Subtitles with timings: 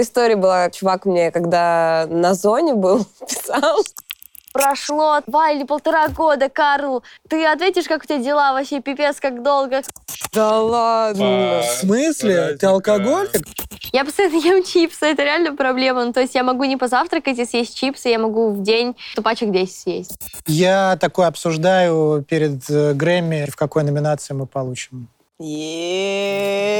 [0.00, 3.82] История была, чувак мне, когда на зоне был, писал,
[4.52, 7.04] Прошло два или полтора года, Карл.
[7.28, 8.52] Ты ответишь, как у тебя дела?
[8.52, 9.82] Вообще пипец, как долго.
[10.32, 11.60] да ладно.
[11.62, 12.56] В смысле?
[12.58, 13.30] Ты алкоголик?
[13.92, 16.04] Я постоянно ем чипсы, это реально проблема.
[16.04, 19.52] Ну, то есть я могу не позавтракать и съесть чипсы, я могу в день тупачек
[19.52, 20.18] 10 съесть.
[20.46, 25.06] Я такое обсуждаю перед э, Грэмми, в какой номинации мы получим.
[25.38, 26.70] Е-е-е.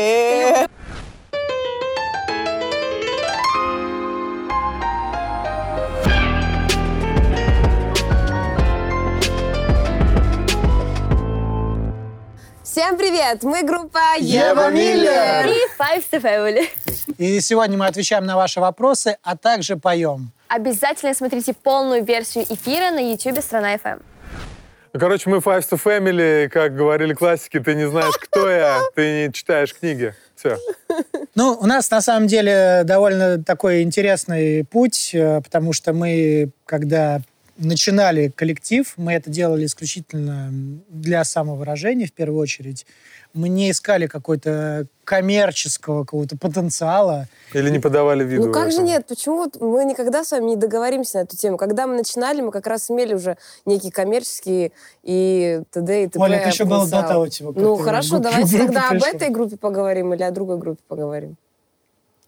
[12.81, 13.43] Всем привет!
[13.43, 15.45] Мы группа Ева Миллер.
[15.47, 16.67] И Five to Family.
[17.19, 20.33] И сегодня мы отвечаем на ваши вопросы, а также поем.
[20.49, 24.01] Обязательно смотрите полную версию эфира на YouTube «Страна FM».
[24.99, 29.33] Короче, мы Five to Family, как говорили классики, ты не знаешь, кто я, ты не
[29.35, 30.15] читаешь книги.
[30.35, 30.57] Все.
[31.35, 37.21] Ну, у нас на самом деле довольно такой интересный путь, э, потому что мы, когда
[37.61, 40.51] начинали коллектив, мы это делали исключительно
[40.89, 42.87] для самовыражения в первую очередь.
[43.33, 47.27] Мы не искали какой-то коммерческого какого-то потенциала.
[47.53, 48.47] Или не подавали виду.
[48.47, 49.07] Ну как же нет?
[49.07, 51.57] Почему вот мы никогда с вами не договоримся на эту тему?
[51.57, 54.73] Когда мы начинали, мы как раз имели уже некие коммерческие
[55.03, 56.05] и т.д.
[56.05, 56.19] и т.п.
[56.19, 59.57] Оля, это еще было до того, типа, как Ну хорошо, давайте тогда об этой группе
[59.57, 61.37] поговорим или о другой группе поговорим.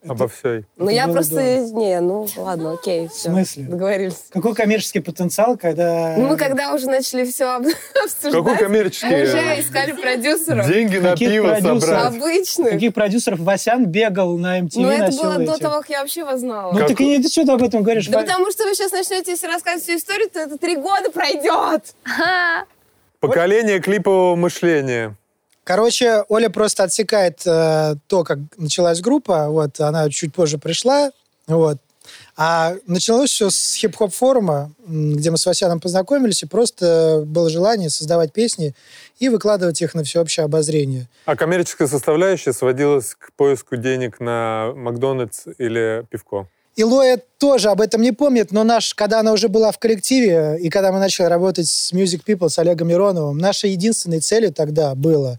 [0.06, 0.64] Обо всей.
[0.77, 1.34] Ну я было просто...
[1.64, 1.81] здорово.
[1.84, 3.31] Не, ну ладно, окей, все.
[3.31, 3.64] смысле?
[3.64, 4.17] Договорились.
[4.31, 6.14] Какой коммерческий потенциал, когда...
[6.19, 9.22] Ну мы когда уже начали все обсуждать, Какой мы коммерческий?
[9.22, 10.67] уже искали продюсеров.
[10.67, 11.83] Деньги на Каких пиво продюсеров?
[11.83, 12.14] собрать.
[12.17, 12.70] Обычных.
[12.70, 15.61] Каких продюсеров Васян бегал на MTV, Но это было до эти?
[15.62, 16.72] того, как я вообще вас знала.
[16.72, 18.09] Ну Как- так и не- ты что ты об этом говоришь?
[18.09, 21.11] Да Ва- потому что вы сейчас начнете, если рассказывать всю историю, то это три года
[21.12, 21.94] пройдет.
[23.20, 25.16] Поколение клипового мышления.
[25.64, 29.48] Короче, Оля просто отсекает э, то, как началась группа.
[29.48, 31.12] Вот, она чуть позже пришла.
[31.46, 31.78] Вот.
[32.36, 37.91] А началось все с хип-хоп форума, где мы с Васяном познакомились, и просто было желание
[37.91, 38.75] создавать песни
[39.19, 41.09] и выкладывать их на всеобщее обозрение.
[41.26, 46.48] А коммерческая составляющая сводилась к поиску денег на Макдональдс или пивко.
[46.75, 50.56] И Лоя тоже об этом не помнит, но наш, когда она уже была в коллективе,
[50.59, 54.94] и когда мы начали работать с Music People, с Олегом Мироновым, нашей единственной целью тогда
[54.94, 55.38] было,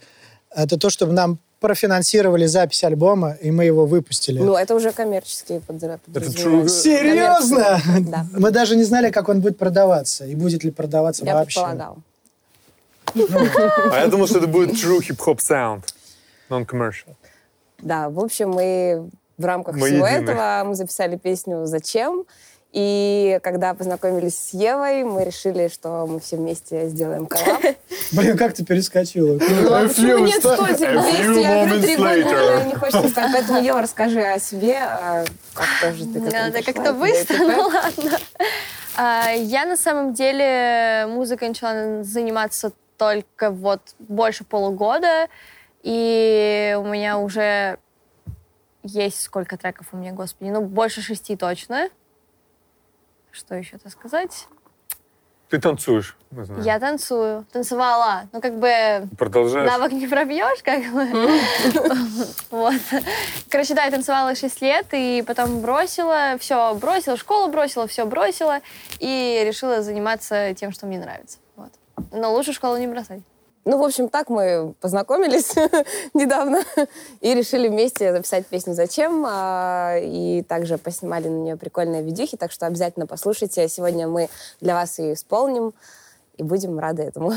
[0.55, 4.37] это то, чтобы нам профинансировали запись альбома, и мы его выпустили.
[4.39, 6.67] Ну, это уже коммерческие true.
[6.67, 7.81] Серьезно?
[8.01, 8.25] Да.
[8.33, 11.61] Мы даже не знали, как он будет продаваться, и будет ли продаваться Я вообще.
[11.61, 11.97] предполагал.
[13.91, 15.83] А я думал, что это будет true hip-hop sound.
[16.49, 17.15] Non-commercial.
[17.79, 20.29] Да, в общем, мы в рамках Мы всего едины.
[20.31, 22.25] этого мы записали песню «Зачем?».
[22.73, 27.61] И когда познакомились с Евой, мы решили, что мы все вместе сделаем коллаб.
[28.13, 29.37] Блин, как ты перескочила?
[29.39, 31.41] Ну, а почему нет a вместе?
[31.41, 33.31] Я говорю, три года не хочется сказать.
[33.31, 35.23] Поэтому, Ева, расскажи о себе, а
[35.53, 37.55] как тоже ты Надо как-то быстро, т.п.
[37.55, 38.17] ну ладно.
[38.97, 45.27] А, Я на самом деле музыкой начала заниматься только вот больше полугода,
[45.83, 47.77] и у меня уже
[48.83, 51.89] есть сколько треков у меня, господи, ну больше шести точно.
[53.31, 54.47] Что еще-то сказать?
[55.49, 56.63] Ты танцуешь, мы знаем.
[56.63, 59.69] Я танцую, танцевала, ну как бы Продолжаешь.
[59.69, 61.07] навык не пробьешь, как бы.
[62.49, 62.81] Вот.
[63.49, 68.61] Короче, да, я танцевала 6 лет, и потом бросила, все, бросила, школу бросила, все бросила,
[68.99, 71.37] и решила заниматься тем, что мне нравится.
[71.55, 71.71] Вот.
[72.11, 73.21] Но лучше школу не бросать.
[73.65, 75.53] Ну, в общем, так мы познакомились
[76.13, 76.63] недавно
[77.21, 79.23] и решили вместе записать песню «Зачем?».
[79.25, 83.67] а, И также поснимали на нее прикольные видюхи, так что обязательно послушайте.
[83.69, 84.27] Сегодня мы
[84.59, 85.73] для вас ее исполним
[86.37, 87.31] и будем рады этому.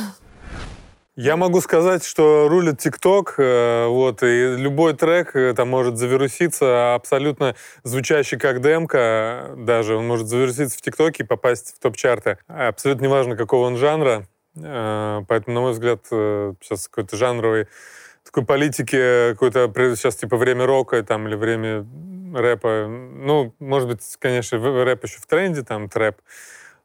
[1.18, 6.94] Я могу сказать, что рулит ТикТок, э, вот, и любой трек э, там может завируситься,
[6.94, 7.54] абсолютно
[7.84, 12.36] звучащий как демка, даже он может завируситься в ТикТоке и попасть в топ-чарты.
[12.48, 14.26] Абсолютно неважно, какого он жанра,
[15.28, 17.68] поэтому, на мой взгляд, э, сейчас какой-то жанровый
[18.24, 21.86] такой политики, какой-то при- сейчас типа время рока там или время
[22.34, 22.86] рэпа.
[22.88, 26.16] Ну, может быть, конечно, рэп еще в тренде, там трэп.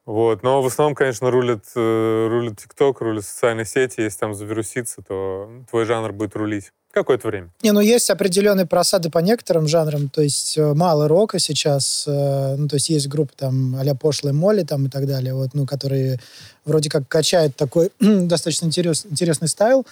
[0.05, 0.43] Вот.
[0.43, 4.01] Но в основном, конечно, рулит, э, рулит ТикТок, рулит социальные сети.
[4.01, 6.71] Если там завируситься, то твой жанр будет рулить.
[6.91, 7.49] Какое-то время.
[7.61, 12.55] Не, ну есть определенные просады по некоторым жанрам, то есть э, мало рока сейчас, э,
[12.57, 15.65] ну то есть есть группы там а-ля Пошлая Молли там и так далее, вот, ну
[15.65, 16.19] которые
[16.65, 19.85] вроде как качают такой достаточно интерес, интересный стайл,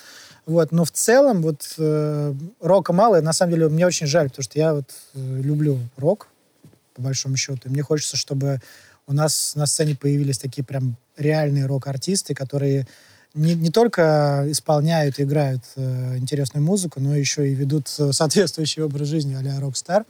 [0.45, 4.29] вот, но в целом вот э, рока мало, и на самом деле мне очень жаль,
[4.29, 6.27] потому что я вот люблю рок,
[6.95, 8.59] по большому счету, и мне хочется, чтобы
[9.09, 12.87] у нас на сцене появились такие прям реальные рок-артисты, которые
[13.33, 18.83] не, не только исполняют и играют э, интересную музыку, но еще и ведут э, соответствующий
[18.83, 20.05] образ жизни а-ля рок-стар.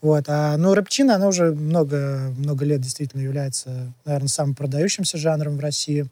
[0.00, 0.24] Вот.
[0.28, 5.60] А, ну, рэпчина, она уже много, много лет действительно является, наверное, самым продающимся жанром в
[5.60, 6.06] России.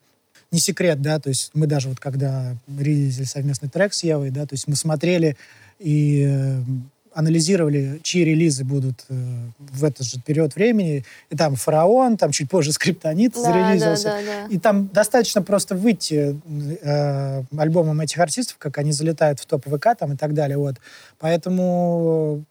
[0.53, 4.47] Не секрет, да, то есть мы даже вот когда релизили совместный трек с Евой, да,
[4.47, 5.37] то есть мы смотрели
[5.79, 6.63] и э,
[7.13, 9.15] анализировали, чьи релизы будут э,
[9.59, 11.05] в этот же период времени.
[11.31, 14.05] И там «Фараон», там чуть позже «Скриптонит» Да, зарелизился.
[14.05, 14.55] да, да, да.
[14.55, 16.41] И там достаточно просто выйти
[16.83, 20.57] э, альбомом этих артистов, как они залетают в топ ВК там и так далее.
[20.59, 20.77] Вот.
[21.19, 22.45] Поэтому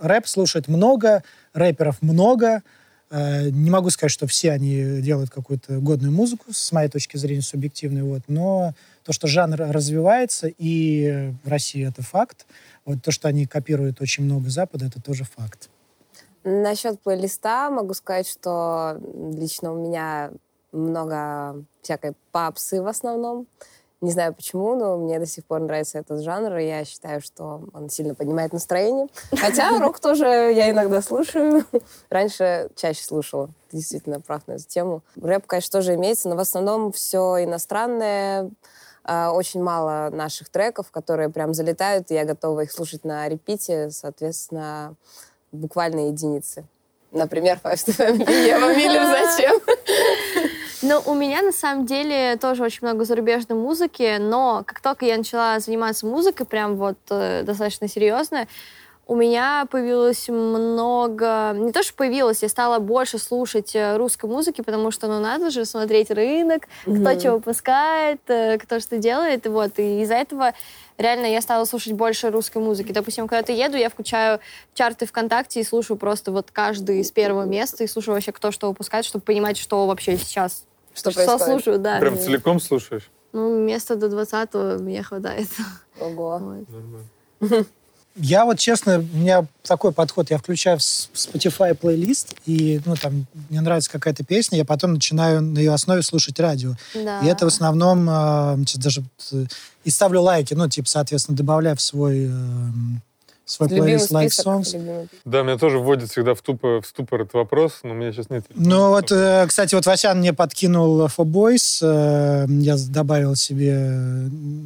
[0.00, 1.22] рэп слушает много,
[1.52, 2.62] рэперов много.
[3.10, 7.42] Э, не могу сказать, что все они делают какую-то годную музыку, с моей точки зрения,
[7.42, 8.02] субъективной.
[8.02, 8.22] Вот.
[8.28, 8.74] Но
[9.04, 12.46] то, что жанр развивается, и в России это факт.
[12.84, 15.70] Вот то, что они копируют очень много Запада, это тоже факт.
[16.44, 18.98] Насчет плейлиста могу сказать, что
[19.36, 20.30] лично у меня
[20.72, 23.46] много всякой папсы в основном.
[24.00, 27.62] Не знаю почему, но мне до сих пор нравится этот жанр, и я считаю, что
[27.72, 29.08] он сильно поднимает настроение.
[29.36, 31.64] Хотя рок тоже я иногда слушаю.
[32.08, 33.48] Раньше чаще слушала.
[33.70, 35.02] Ты действительно прав на эту тему.
[35.20, 38.50] Рэп, конечно, тоже имеется, но в основном все иностранное.
[39.02, 43.90] А, Очень мало наших треков, которые прям залетают, и я готова их слушать на репите,
[43.90, 44.94] соответственно,
[45.50, 46.64] буквально единицы.
[47.10, 49.58] Например, Five Family, Ева Миллер, зачем?
[50.80, 55.16] Ну, у меня на самом деле тоже очень много зарубежной музыки, но как только я
[55.16, 58.46] начала заниматься музыкой, прям вот э, достаточно серьезно,
[59.08, 61.52] у меня появилось много...
[61.56, 65.50] Не то, что появилось, я стала больше слушать э, русской музыки, потому что, ну, надо
[65.50, 67.18] же смотреть рынок, кто Мгм.
[67.18, 69.78] что выпускает, э, кто что делает, вот.
[69.78, 70.52] И из-за этого
[70.98, 72.92] реально я стала слушать больше русской музыки.
[72.92, 74.40] Допустим, когда я еду, я включаю
[74.74, 78.68] чарты ВКонтакте и слушаю просто вот каждый с первого места, и слушаю вообще, кто что
[78.68, 80.67] выпускает, чтобы понимать, что вообще сейчас
[80.98, 81.62] Что что происходит?
[81.62, 81.98] слушаю, да.
[82.00, 83.10] Прям целиком слушаешь?
[83.32, 85.48] Ну, места до 20 мне хватает.
[86.00, 86.38] Ого.
[86.68, 86.68] Вот.
[87.40, 87.66] Нормально.
[88.20, 90.30] Я вот, честно, у меня такой подход.
[90.30, 95.40] Я включаю в Spotify плейлист, и, ну, там, мне нравится какая-то песня, я потом начинаю
[95.40, 96.74] на ее основе слушать радио.
[96.94, 97.20] Да.
[97.20, 99.44] И это в основном, э, значит, даже э,
[99.84, 102.30] и ставлю лайки, ну, типа, соответственно, добавляю в свой, э,
[103.48, 104.44] свой Любимый плейлист Like.
[104.44, 104.72] Songs.
[104.72, 105.08] любимый.
[105.24, 108.28] Да, меня тоже вводит всегда в, тупо, в ступор этот вопрос, но у меня сейчас
[108.28, 108.44] нет.
[108.54, 113.74] Ну вот, э, кстати, вот Васян мне подкинул For Boys, э, я добавил себе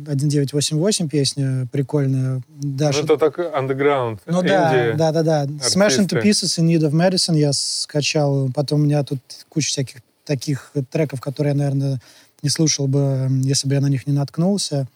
[0.06, 2.42] 1988 песню, прикольная.
[2.48, 5.44] Ну, Даша, это так андеграунд, Ну да, да, да, да.
[5.44, 6.20] Smash into.
[6.20, 8.50] Pieces in Need of Medicine я скачал.
[8.54, 12.00] Потом у меня тут куча всяких таких треков, которые я, наверное,
[12.42, 14.86] не слушал бы, если бы я на них не наткнулся.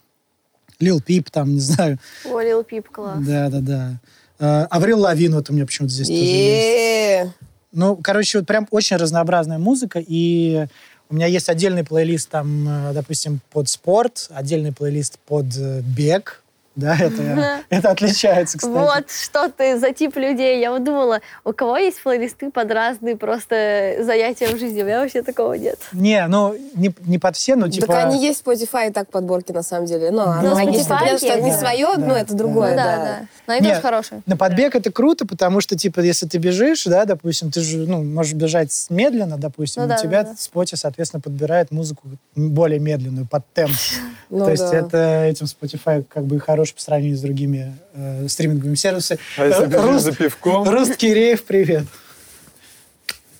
[0.79, 1.99] Лил Пип там, не знаю.
[2.25, 3.17] О, Lil Peep, класс.
[3.19, 3.99] Да, да, да.
[4.39, 7.31] Э, Аврил Лавин вот у меня почему-то здесь тоже есть.
[7.73, 10.67] Ну, короче, вот прям очень разнообразная музыка, и
[11.09, 16.43] у меня есть отдельный плейлист там, э, допустим, под спорт, отдельный плейлист под э, бег,
[16.77, 18.71] да, это, это отличается, кстати.
[18.71, 20.61] Вот что ты за тип людей.
[20.61, 24.83] Я вот думала, у кого есть плейлисты под разные просто занятия в жизни?
[24.83, 25.79] У меня вообще такого нет.
[25.91, 27.87] Не, ну, не, не под все, но типа...
[27.87, 30.11] Так они есть в Spotify и так подборки на самом деле.
[30.11, 32.77] Ну, Ну, Spotify конечно, понятно, что это не свое, да, но это да, другое, ну
[32.77, 33.03] да, да.
[33.03, 33.27] да.
[33.47, 33.81] Найдешь Нет.
[33.81, 34.21] хороший.
[34.27, 38.03] На подбег это круто, потому что, типа, если ты бежишь, да, допустим, ты же, ну,
[38.03, 40.35] можешь бежать медленно, допустим, Ну у да, тебя да, да.
[40.35, 42.03] Spotify, соответственно, подбирает музыку
[42.35, 43.71] более медленную, под темп.
[44.29, 46.35] Ну То есть это этим Spotify как бы
[46.67, 49.19] хорош по сравнению с другими э, стриминговыми сервисами.
[49.37, 50.69] А если Э, бежишь Руст- за пивком?
[50.69, 51.85] Руст Киреев, привет.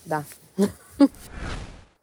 [0.06, 0.24] Да.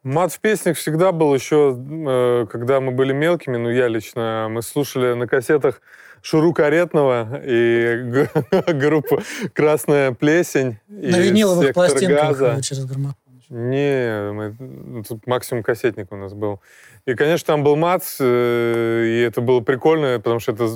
[0.03, 4.61] Мат в песнях всегда был еще, э, когда мы были мелкими, ну я лично, мы
[4.61, 5.81] слушали на кассетах
[6.21, 8.27] Шуру Каретного и
[8.73, 9.21] группу
[9.53, 10.77] «Красная плесень».
[10.87, 12.55] На виниловых «Сектор пластинках газа».
[12.57, 13.15] э, через граммофон.
[13.49, 16.59] Не, мы- ну, тут максимум кассетник у нас был.
[17.05, 20.67] И, конечно, там был мат, э, и это было прикольно, потому что это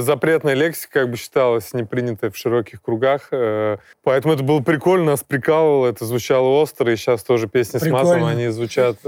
[0.00, 3.28] запретная лексика, как бы считалась, не принятая в широких кругах.
[3.32, 7.86] э, Поэтому это было прикольно, нас прикалывало, это звучало остро, и сейчас тоже песни с
[7.86, 8.28] матом, Прикольно.
[8.30, 8.98] они звучат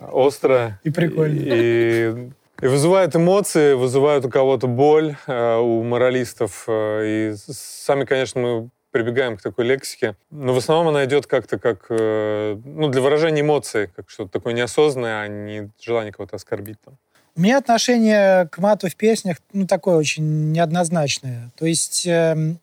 [0.00, 0.80] остро.
[0.84, 1.38] И прикольно.
[1.38, 2.30] И,
[2.62, 6.64] и вызывают эмоции, вызывают у кого-то боль, э, у моралистов.
[6.68, 10.16] И сами, конечно, мы прибегаем к такой лексике.
[10.30, 14.54] Но в основном она идет как-то как, э, ну, для выражения эмоций, как что-то такое
[14.54, 16.80] неосознанное, а не желание кого-то оскорбить.
[16.82, 16.96] Там.
[17.36, 21.50] У меня отношение к мату в песнях, ну, такое очень неоднозначное.
[21.58, 22.58] То есть, эм,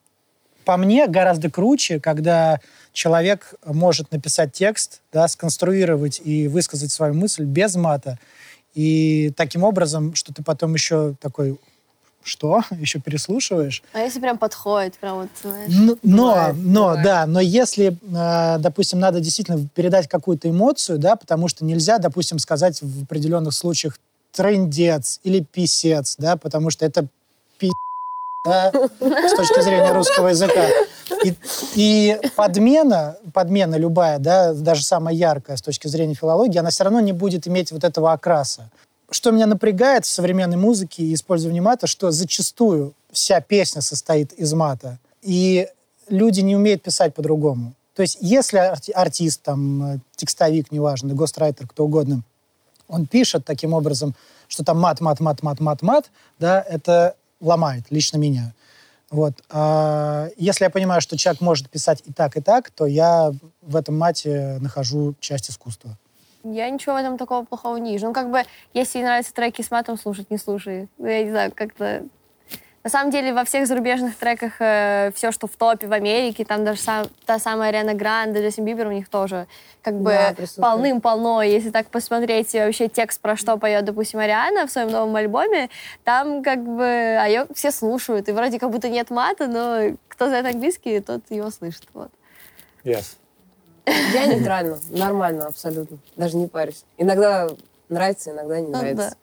[0.66, 2.60] по мне, гораздо круче, когда
[2.94, 8.18] человек может написать текст, да, сконструировать и высказать свою мысль без мата.
[8.74, 11.60] И таким образом, что ты потом еще такой,
[12.24, 12.62] что?
[12.72, 13.84] Еще переслушиваешь?
[13.94, 15.72] А если прям подходит, прям вот, знаешь.
[15.72, 17.04] Но, Бывает, но, бывает.
[17.04, 22.40] да, но если, э, допустим, надо действительно передать какую-то эмоцию, да, потому что нельзя, допустим,
[22.40, 23.98] сказать в определенных случаях
[24.32, 27.06] трендец или писец, да, потому что это
[27.60, 27.70] пи***,
[28.46, 30.68] да, с точки зрения русского языка.
[31.24, 31.36] И,
[31.76, 37.00] и подмена, подмена любая, да, даже самая яркая с точки зрения филологии, она все равно
[37.00, 38.70] не будет иметь вот этого окраса.
[39.14, 44.54] Что меня напрягает в современной музыке и использовании мата, что зачастую вся песня состоит из
[44.54, 45.70] мата, и
[46.10, 47.74] люди не умеют писать по-другому.
[47.96, 48.58] То есть если
[48.96, 52.24] артист, там, текстовик, неважно, гострайтер, кто угодно,
[52.88, 54.16] он пишет таким образом,
[54.48, 58.52] что там мат, мат, мат, мат, мат, мат, да, это ломает лично меня.
[59.12, 59.34] Вот.
[59.52, 63.76] А если я понимаю, что человек может писать и так, и так, то я в
[63.76, 66.00] этом мате нахожу часть искусства.
[66.44, 68.08] Я ничего в этом такого плохого не вижу.
[68.08, 70.90] Ну, как бы, если нравятся треки с матом слушать, не слушай.
[70.98, 72.04] Ну, я не знаю, как-то
[72.84, 76.66] на самом деле во всех зарубежных треках э, все, что в топе в Америке, там
[76.66, 79.48] даже сам, та самая Ариана Гранде, Джастин Бибер, у них тоже
[79.82, 81.42] как бы да, полным-полно.
[81.44, 85.70] Если так посмотреть вообще текст, про что поет, допустим, Ариана в своем новом альбоме,
[86.04, 88.28] там как бы а ее все слушают.
[88.28, 91.88] И вроде как будто нет мата, но кто знает английский, тот его слышит.
[91.94, 92.10] Вот.
[92.84, 93.16] Yes.
[93.86, 95.98] Я нейтрально, нормально абсолютно.
[96.16, 96.84] Даже не парюсь.
[96.98, 97.50] Иногда
[97.90, 99.16] нравится, иногда не ну нравится.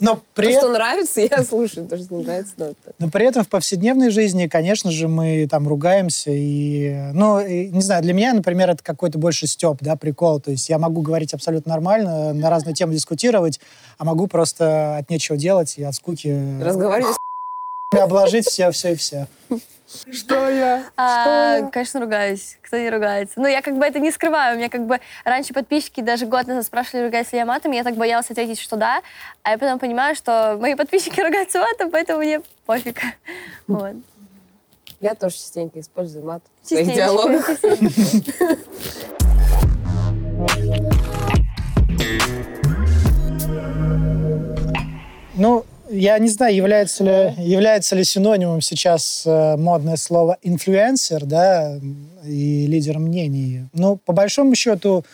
[0.00, 0.52] Но при...
[0.52, 1.86] То, что нравится, я слушаю.
[1.86, 2.72] То, что не нравится, но...
[2.98, 6.32] Но при этом в повседневной жизни, конечно же, мы там ругаемся.
[6.32, 10.40] И, ну, и, не знаю, для меня, например, это какой-то больше степ, да, прикол.
[10.40, 13.60] То есть я могу говорить абсолютно нормально, на разные темы дискутировать,
[13.96, 16.60] а могу просто от нечего делать и от скуки...
[16.60, 17.16] Разговаривать
[18.02, 19.26] обложить все, все и все.
[20.12, 20.84] Что я?
[20.96, 21.70] А, Что я?
[21.70, 22.58] Конечно, ругаюсь.
[22.62, 23.40] Кто не ругается?
[23.40, 24.54] Ну, я как бы это не скрываю.
[24.54, 27.72] У меня как бы раньше подписчики даже год назад спрашивали, ругаюсь ли я матом.
[27.72, 29.02] Я так боялась ответить, что да.
[29.42, 33.00] А я потом понимаю, что мои подписчики ругаются матом, поэтому мне пофиг.
[33.66, 33.94] Вот.
[35.00, 37.50] Я тоже частенько использую мат в своих диалогах.
[45.34, 51.78] Ну, я не знаю, является ли, является ли синонимом сейчас э, модное слово инфлюенсер, да,
[52.26, 53.64] и лидер мнений.
[53.72, 55.04] Ну, по большому счету,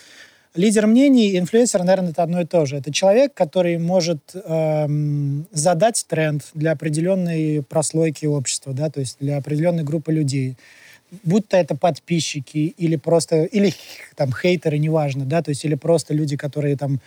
[0.54, 2.76] лидер мнений и инфлюенсер, наверное, это одно и то же.
[2.76, 9.37] Это человек, который может эм, задать тренд для определенной прослойки общества, да, то есть для
[9.37, 10.56] определенной группы людей
[11.25, 13.75] будь то это подписчики или просто, или
[14.16, 17.00] там хейтеры, неважно, да, то есть или просто люди, которые там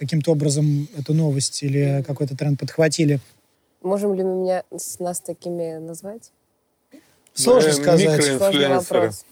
[0.00, 3.20] каким-то образом эту новость или какой-то тренд подхватили.
[3.82, 6.32] Можем ли мы меня, с нас такими назвать?
[7.34, 8.24] Сложно сказать.
[8.24, 9.24] Сложный вопрос.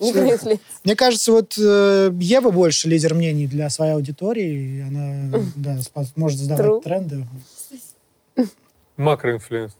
[0.84, 4.86] Мне кажется, вот э, Ева больше лидер мнений для своей аудитории.
[4.86, 5.78] Она да,
[6.16, 6.82] может задавать True.
[6.82, 7.26] тренды.
[8.96, 9.72] Макроинфлюенс.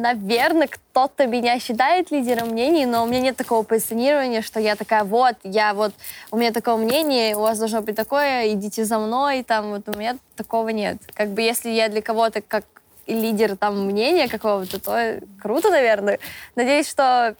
[0.00, 5.04] Наверное, кто-то меня считает лидером мнений, но у меня нет такого позиционирования, что я такая,
[5.04, 5.94] вот, я вот,
[6.30, 9.98] у меня такое мнение, у вас должно быть такое, идите за мной, там, вот у
[9.98, 10.98] меня такого нет.
[11.14, 12.64] Как бы если я для кого-то как
[13.06, 16.18] лидер там мнения какого-то, то круто, наверное.
[16.56, 17.36] Надеюсь, что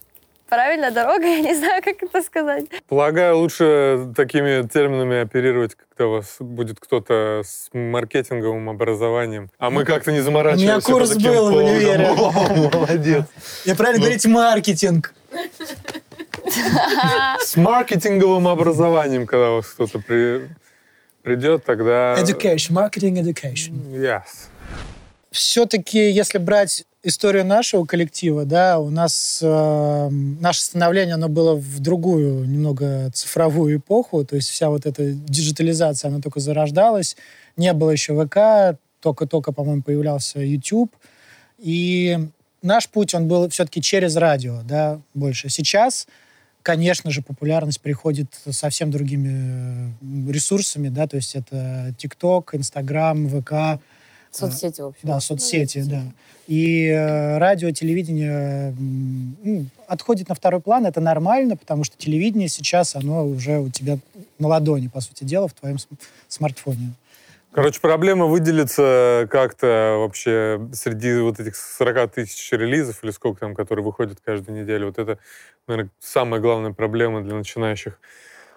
[0.49, 2.67] правильная дорога, я не знаю, как это сказать.
[2.89, 9.51] Полагаю, лучше такими терминами оперировать, когда у вас будет кто-то с маркетинговым образованием.
[9.59, 10.89] А мы как-то не заморачиваемся.
[10.89, 12.13] У меня курс был в универе.
[12.73, 13.25] Молодец.
[13.65, 15.13] Я правильно говорить маркетинг.
[17.41, 19.99] С маркетинговым образованием, когда у вас кто-то
[21.23, 22.15] придет, тогда...
[22.19, 23.73] Education, marketing education.
[23.91, 24.49] Yes.
[25.31, 31.79] Все-таки, если брать историю нашего коллектива, да, у нас э, наше становление, оно было в
[31.79, 37.17] другую, немного цифровую эпоху, то есть вся вот эта диджитализация, она только зарождалась,
[37.57, 40.95] не было еще ВК, только-только, по-моему, появлялся YouTube,
[41.59, 42.19] и
[42.61, 45.49] наш путь, он был все-таки через радио, да, больше.
[45.49, 46.09] Сейчас,
[46.63, 53.81] конечно же, популярность приходит совсем другими э, ресурсами, да, то есть это TikTok, Instagram, ВК,
[54.37, 55.01] Соцсети, в общем.
[55.03, 56.03] Да, соцсети, да.
[56.47, 58.75] И э, радио, телевидение
[59.89, 60.87] отходит на второй план.
[60.87, 63.99] Это нормально, потому что телевидение сейчас, оно уже у тебя
[64.39, 65.79] на ладони, по сути дела, в твоем
[66.29, 66.93] смартфоне.
[67.53, 73.83] Короче, проблема выделиться как-то вообще среди вот этих 40 тысяч релизов или сколько там, которые
[73.83, 74.89] выходят каждую неделю.
[74.89, 75.19] Вот это,
[75.67, 77.99] наверное, самая главная проблема для начинающих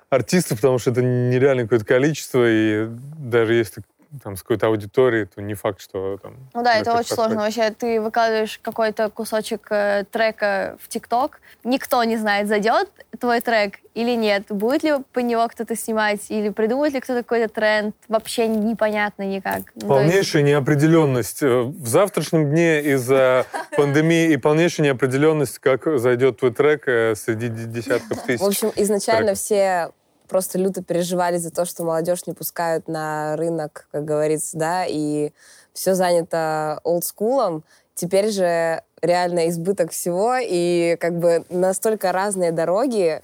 [0.10, 3.84] артистов, потому что это нереальное какое-то количество, и даже если
[4.24, 6.38] там, с какой-то аудиторией, то не факт, что там...
[6.54, 7.42] Ну да, это очень сложно.
[7.42, 12.90] Вообще, ты выкладываешь какой-то кусочек э, трека в ТикТок, никто не знает, зайдет
[13.20, 17.54] твой трек или нет, будет ли по него кто-то снимать, или придумает ли кто-то какой-то
[17.54, 19.64] тренд, вообще непонятно никак.
[19.76, 20.54] Ну, полнейшая есть...
[20.54, 21.44] неопределенность.
[21.44, 27.50] Э, в завтрашнем дне из-за пандемии и полнейшая неопределенность, как зайдет твой трек э, среди
[27.50, 28.42] десятков тысяч.
[28.42, 29.92] В общем, изначально все
[30.30, 35.32] просто люто переживали за то, что молодежь не пускают на рынок, как говорится, да, и
[35.74, 37.64] все занято олдскулом.
[37.96, 43.22] Теперь же реально избыток всего, и как бы настолько разные дороги,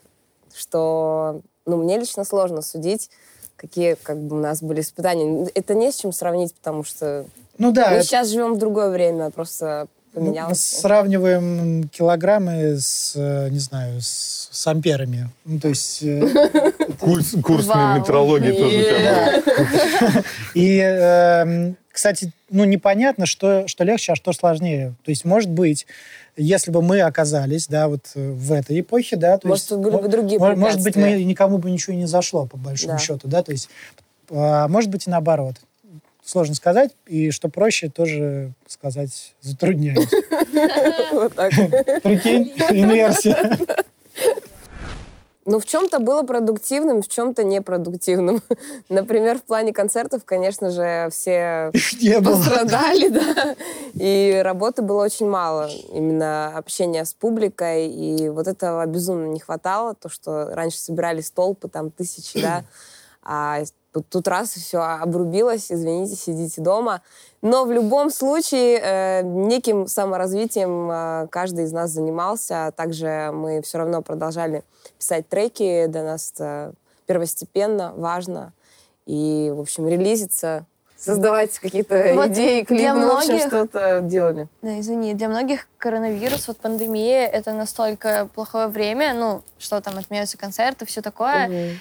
[0.54, 3.10] что ну, мне лично сложно судить,
[3.56, 5.50] какие как бы у нас были испытания.
[5.56, 7.26] Это не с чем сравнить, потому что
[7.58, 10.60] Ну да, мы это- сейчас живем в другое время, просто ну, мы поменялось.
[10.62, 15.30] сравниваем килограммы с, э, не знаю, с, с амперами.
[15.46, 16.00] Ну, то есть...
[16.02, 16.28] э,
[17.00, 19.44] Курс, курс метрологии тоже.
[20.54, 24.94] И, эм, кстати, ну, непонятно, что, что легче, а что сложнее.
[25.04, 25.86] То есть, может быть,
[26.38, 29.82] если бы мы оказались, да, вот э, в этой эпохе, да, то Может, есть...
[29.82, 32.98] бы другие мо- Может быть, мы, никому бы ничего и не зашло, по большому Да.
[33.00, 33.70] счету, да, то есть...
[34.30, 35.56] а, может быть, и наоборот.
[36.26, 40.10] Сложно сказать, и что проще, тоже сказать затрудняюсь.
[41.12, 41.52] Вот так.
[42.02, 43.58] Прикинь, инверсия.
[45.48, 48.42] Ну, в чем-то было продуктивным, в чем-то непродуктивным.
[48.90, 52.38] Например, в плане концертов, конечно же, все Не было.
[52.38, 53.56] пострадали, да.
[53.94, 55.70] И работы было очень мало.
[55.94, 57.88] Именно общения с публикой.
[57.88, 59.94] И вот этого безумно не хватало.
[59.94, 62.64] То, что раньше собирались толпы, там, тысячи, да.
[63.22, 63.62] А
[63.96, 67.02] тут- тут раз и все обрубилось, извините, сидите дома.
[67.42, 72.74] Но в любом случае э, неким саморазвитием э, каждый из нас занимался.
[72.76, 74.64] Также мы все равно продолжали
[75.00, 75.86] писать треки.
[75.88, 76.74] Для нас это
[77.06, 78.52] первостепенно, важно.
[79.06, 80.66] И, в общем, релизиться,
[80.98, 84.48] создавать какие-то Вот идеи, клипы, ну, в общем, многих- что-то делали.
[84.64, 90.38] Да, извини, для многих коронавирус, вот пандемия, это настолько плохое время, ну, что там отменяются
[90.38, 91.48] концерты, все такое.
[91.48, 91.80] Мгм.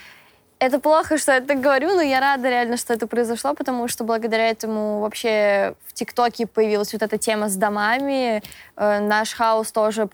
[0.65, 4.03] Это плохо, что я так говорю, но я рада реально, что это произошло, потому что
[4.03, 8.43] благодаря этому вообще в ТикТоке появилась вот эта тема с домами.
[8.77, 10.09] Э, наш хаос тоже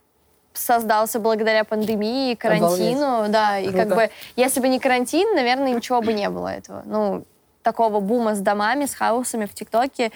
[0.52, 3.78] создался благодаря пандемии, карантину, да, и Круто.
[3.78, 6.82] как бы, если бы не карантин, наверное, ничего бы не было этого.
[6.84, 7.24] Ну,
[7.62, 10.10] такого бума с домами, с хаосами в ТикТоке.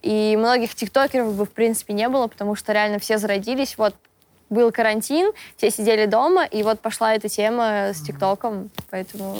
[0.00, 3.76] И многих тиктокеров бы, в принципе, не было, потому что реально все зародились.
[3.76, 3.94] Вот
[4.48, 9.36] был карантин, все сидели дома, и вот пошла эта тема с ТикТоком, поэтому...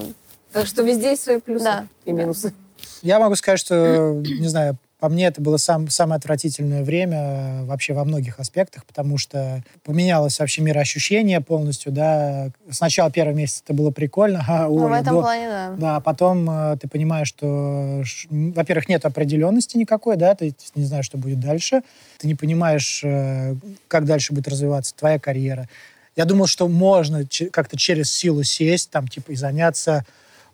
[0.56, 2.54] Так что везде есть свои плюсы Да, и минусы.
[3.02, 7.64] Я могу сказать, что, не знаю, по мне это было сам, самое отвратительное время э,
[7.66, 12.48] вообще во многих аспектах, потому что поменялось вообще мироощущение полностью, да.
[12.70, 15.74] Сначала первый месяц это было прикольно, ага, Ну, в этом до- плане, да.
[15.78, 21.04] Да, а потом э, ты понимаешь, что, во-первых, нет определенности никакой, да, ты не знаешь,
[21.04, 21.83] что будет дальше,
[22.16, 23.57] ты не понимаешь, э,
[23.88, 25.68] как дальше будет развиваться твоя карьера.
[26.16, 30.07] Я думал, что можно как-то через силу сесть, там, типа, и заняться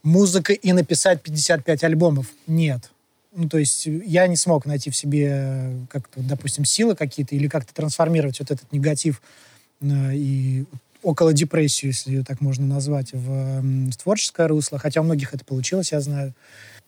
[0.03, 2.27] музыкой и написать 55 альбомов.
[2.47, 2.91] Нет.
[3.35, 7.49] Ну, то есть я не смог найти в себе э, как-то, допустим, силы какие-то или
[7.49, 9.23] как-то трансформировать вот этот негатив
[9.81, 10.65] э, и
[11.03, 13.61] около депрессию, если ее так можно назвать, в,
[13.91, 14.79] в творческое русло.
[14.79, 16.35] Хотя у многих это получилось, я знаю.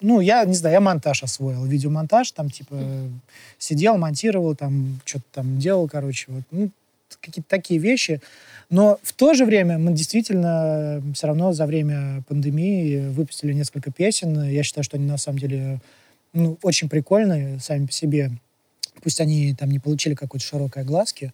[0.01, 2.77] Ну, я, не знаю, я монтаж освоил, видеомонтаж, там, типа,
[3.59, 6.43] сидел, монтировал, там, что-то там делал, короче, вот.
[6.51, 6.71] Ну,
[7.25, 8.21] какие-то такие вещи.
[8.71, 14.43] Но в то же время мы действительно все равно за время пандемии выпустили несколько песен.
[14.49, 15.81] Я считаю, что они на самом деле
[16.33, 18.31] ну, очень прикольные сами по себе.
[19.03, 21.33] Пусть они там не получили какой-то широкой огласки.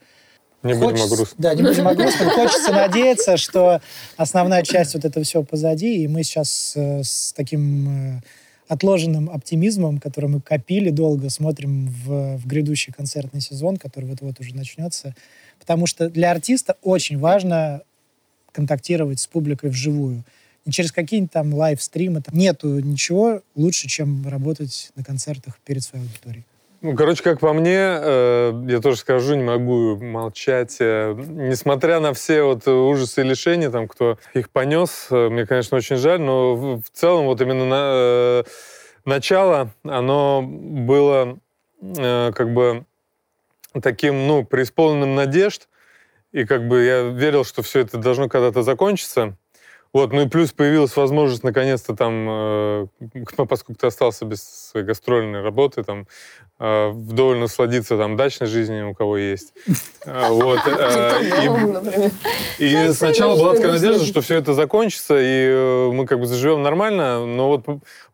[0.62, 1.36] Не будем о Хочется- грустном.
[1.38, 2.30] Да, не будем о грустном.
[2.30, 3.80] Хочется надеяться, что
[4.16, 8.20] основная часть вот этого всего позади, и мы сейчас э, с таким э,
[8.68, 14.54] отложенным оптимизмом, который мы копили долго, смотрим в, в грядущий концертный сезон, который вот-вот уже
[14.54, 15.14] начнется.
[15.60, 17.82] Потому что для артиста очень важно
[18.50, 20.24] контактировать с публикой вживую.
[20.64, 22.22] Не через какие-нибудь там лайв-стримы.
[22.32, 26.44] Нету ничего лучше, чем работать на концертах перед своей аудиторией.
[26.82, 30.76] Ну, короче, как по мне, э, я тоже скажу, не могу молчать.
[30.80, 35.76] Э, несмотря на все вот ужасы и лишения, там, кто их понес, э, мне, конечно,
[35.76, 38.44] очень жаль, но в, в целом вот именно на, э,
[39.04, 41.38] начало, оно было
[41.82, 42.86] э, как бы
[43.82, 45.68] таким, ну, преисполненным надежд,
[46.32, 49.36] и как бы я верил, что все это должно когда-то закончиться.
[49.92, 52.86] Вот, ну и плюс появилась возможность наконец-то там, э,
[53.36, 56.06] ну, поскольку ты остался без гастрольной работы, там,
[56.60, 59.52] э, вдоволь насладиться там дачной жизнью, у кого есть.
[60.06, 60.60] Э, Вот.
[60.66, 62.10] э,
[62.58, 66.62] и- сначала была такая надежда, что все это закончится, и э, мы как бы заживем
[66.62, 67.64] нормально, но вот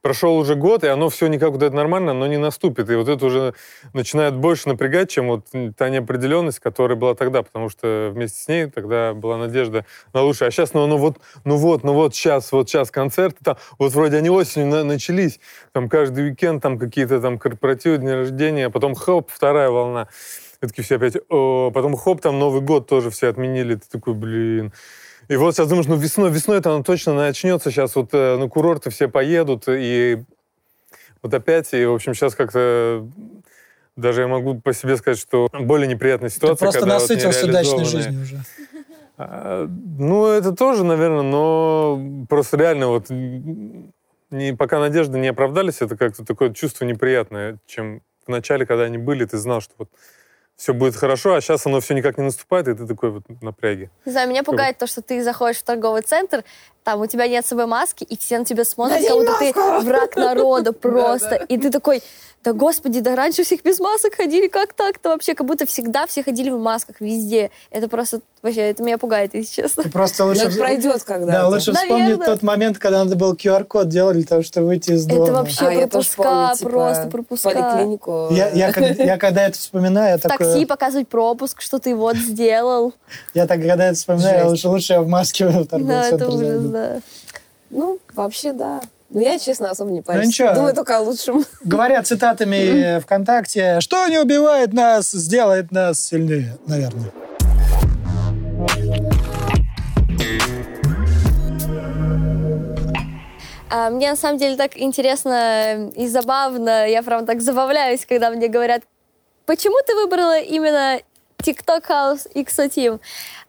[0.01, 2.89] прошел уже год, и оно все никак вот это нормально, но не наступит.
[2.89, 3.55] И вот это уже
[3.93, 8.67] начинает больше напрягать, чем вот та неопределенность, которая была тогда, потому что вместе с ней
[8.67, 9.85] тогда была надежда
[10.15, 10.49] на лучшее.
[10.49, 13.93] А сейчас, ну, ну вот, ну вот, ну вот сейчас, вот сейчас концерты, там, вот
[13.93, 15.41] вроде они осенью на- начались,
[15.73, 20.09] там каждый уикенд там какие-то там корпоративы, дни рождения, а потом хоп, вторая волна.
[20.63, 23.75] И такие все опять, о, потом хоп, там Новый год тоже все отменили.
[23.75, 24.73] Ты такой, блин.
[25.29, 27.71] И вот сейчас думаешь, ну весной, весной это оно точно начнется.
[27.71, 30.23] Сейчас вот э, на курорты все поедут, и
[31.23, 33.07] вот опять, и, в общем, сейчас как-то
[33.97, 37.47] даже я могу по себе сказать, что более неприятная Ты ситуация, просто когда вот насытился
[37.47, 38.41] удачной нереализованные- жизнью уже.
[39.19, 46.25] Ну, это тоже, наверное, но просто реально вот не, пока надежды не оправдались, это как-то
[46.25, 49.89] такое чувство неприятное, чем в начале, когда они были, ты знал, что вот
[50.57, 53.43] все будет хорошо, а сейчас оно все никак не наступает, и ты такой вот в
[53.43, 53.91] напряге.
[54.05, 56.45] Не знаю, меня пугает то, что ты заходишь в торговый центр,
[56.87, 59.53] там у тебя нет с собой маски, и все на тебя смотрят, как будто ты
[59.85, 61.35] враг народа просто.
[61.35, 62.01] И ты такой,
[62.47, 65.35] да господи, да раньше всех без масок ходили, как так-то вообще?
[65.35, 67.51] Как будто всегда все ходили в масках везде.
[67.73, 69.83] Это просто, вообще, это меня пугает, если честно.
[69.83, 70.45] Ты просто лучше...
[70.45, 71.33] это пройдет когда-то.
[71.33, 72.27] Да, лучше вспомнить Наверное.
[72.27, 75.25] тот момент, когда надо был QR-код делать для того, чтобы выйти из дома.
[75.25, 77.51] Это вообще А, пропуска, помню, типа, просто пропуска.
[77.51, 78.29] поликлинику.
[78.31, 80.47] Я, я, когда это вспоминаю, я такой...
[80.47, 82.95] такси показывать пропуск, что ты вот сделал.
[83.35, 86.29] Я так, когда это вспоминаю, лучше, лучше я в маске в торговый Да, это центр
[86.29, 86.69] ужас, зайду.
[86.77, 87.01] Да.
[87.71, 88.81] Ну, вообще, да.
[89.11, 90.23] Но я, честно, особо не парюсь.
[90.23, 90.55] Ну, ничего.
[90.55, 91.45] Думаю только о лучшем.
[91.65, 97.11] Говоря цитатами ВКонтакте, что не убивает нас, сделает нас сильнее, наверное.
[103.69, 108.49] А, мне на самом деле так интересно и забавно, я прям так забавляюсь, когда мне
[108.49, 108.83] говорят,
[109.45, 111.01] почему ты выбрала именно
[111.39, 113.01] TikTok House XO Team?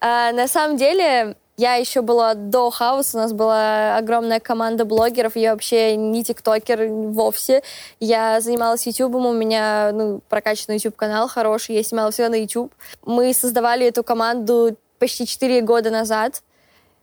[0.01, 5.35] А, на самом деле, я еще была до House, у нас была огромная команда блогеров,
[5.35, 7.63] я вообще не тиктокер вовсе.
[7.99, 12.71] Я занималась YouTube, у меня ну, прокачанный YouTube-канал хороший, я снимала все на YouTube.
[13.03, 16.43] Мы создавали эту команду почти 4 года назад.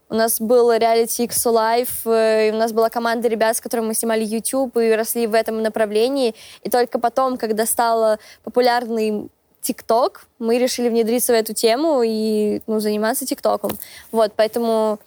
[0.08, 3.88] У нас был реалити XO Life, э, и у нас была команда ребят, с которыми
[3.88, 6.36] мы снимали YouTube и росли в этом направлении.
[6.62, 9.28] И только потом, когда стало популярный
[9.64, 13.72] TikTok, мы решили внедриться в эту тему и ну, заниматься ТикТоком.
[14.12, 14.98] Вот, поэтому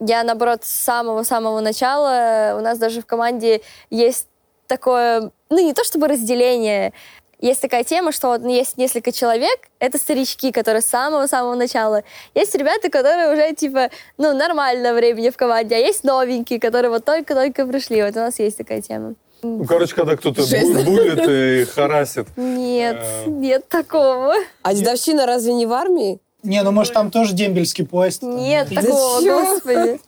[0.00, 4.26] я, наоборот, с самого-самого начала, у нас даже в команде есть
[4.66, 6.92] такое, ну, не то чтобы разделение,
[7.40, 12.02] есть такая тема, что вот есть несколько человек, это старички, которые с самого-самого начала.
[12.34, 17.04] Есть ребята, которые уже, типа, ну, нормально времени в команде, а есть новенькие, которые вот
[17.04, 18.02] только-только пришли.
[18.02, 19.14] Вот у нас есть такая тема.
[19.44, 20.70] Ну, короче, когда кто-то Жесть.
[20.72, 22.26] бу- булит и харасит.
[22.36, 23.28] Нет, Э.
[23.30, 24.34] нет такого.
[24.62, 26.18] А дедовщина разве не в армии?
[26.42, 28.20] Не, ну может там тоже дембельский поезд.
[28.20, 28.36] там.
[28.36, 29.40] Нет Да такого, чё?
[29.54, 30.00] господи.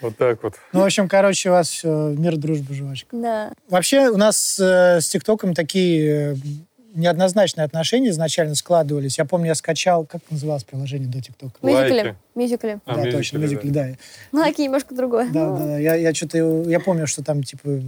[0.00, 0.54] Вот так вот.
[0.72, 3.08] Ну, в общем, короче, у вас все мир, дружба, жвачка.
[3.16, 3.52] Да.
[3.68, 6.36] Вообще у нас э, с ТикТоком такие э,
[6.94, 9.18] неоднозначные отношения изначально складывались.
[9.18, 11.54] Я помню, я скачал, как называлось приложение до ТикТока?
[11.62, 11.92] Мюзикли.
[11.92, 12.16] Лайки.
[12.34, 12.78] Мюзикли.
[12.84, 13.44] А, да, мюзикли, точно, да.
[13.44, 13.88] мюзикли, да.
[14.32, 15.28] Лайки немножко другое.
[15.32, 15.78] Да, да, да.
[15.78, 17.80] Я, я что-то, я помню, что там, типа,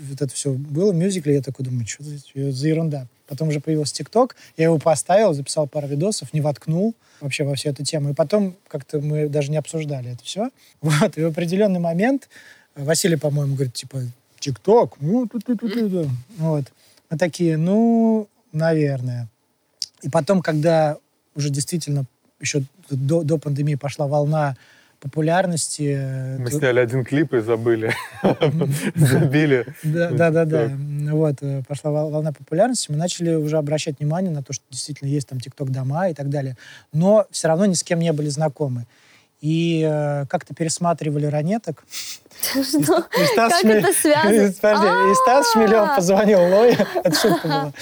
[0.00, 3.06] вот это все было, мюзикли, я такой думаю, что за, за ерунда.
[3.26, 7.70] Потом уже появился ТикТок, я его поставил, записал пару видосов, не воткнул вообще во всю
[7.70, 8.10] эту тему.
[8.10, 10.50] И потом как-то мы даже не обсуждали это все.
[10.80, 12.28] Вот, и в определенный момент
[12.74, 14.02] Василий, по-моему, говорит, типа,
[14.38, 16.10] ТикТок, ну, ту-ту-ту-ту-ту».
[16.38, 16.64] вот.
[17.10, 19.28] Мы такие, ну, наверное.
[20.02, 20.96] И потом, когда
[21.34, 22.06] уже действительно
[22.40, 24.56] еще до, до пандемии пошла волна
[25.02, 25.94] популярности.
[25.98, 27.92] э, Мы сняли один клип и забыли.
[28.94, 29.66] Забили.
[29.82, 30.70] да, да, да.
[31.10, 35.08] Вот, э, пошла вол- волна популярности, мы начали уже обращать внимание на то, что действительно
[35.08, 36.56] есть там ТикТок-дома и так далее.
[36.92, 38.86] Но все равно ни с кем не были знакомы.
[39.40, 41.84] И э, как-то пересматривали ранеток.
[42.40, 42.58] Что?
[43.20, 44.52] И Стас Как Шмель- это связано?
[44.62, 45.52] Подожди, и Стас А!
[45.52, 46.86] Шмелев позвонил Лое.
[47.04, 47.72] Это шутка была.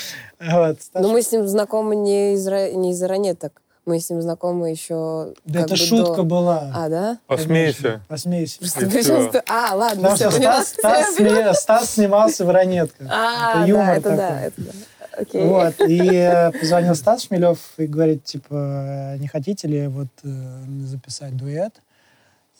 [0.41, 3.61] Вот, Стас Но мы с ним знакомы не из ранеток.
[3.91, 5.35] Мы с ним знакомы еще...
[5.45, 6.71] Да это бы шутка до- была.
[6.73, 7.19] А, да?
[7.27, 8.01] Посмейся.
[8.07, 8.59] Посмейся.
[8.61, 9.33] Просто всё.
[9.49, 13.09] А, ладно, Потому все, что Стас, Стас, сме- Стас снимался в ранетках.
[13.11, 14.17] А, Это юмор да, это такой.
[14.17, 14.71] да, это да.
[15.19, 15.45] Окей.
[15.49, 20.29] Вот, и э, позвонил Стас Шмелев и говорит, типа, не хотите ли вот э,
[20.85, 21.75] записать дуэт?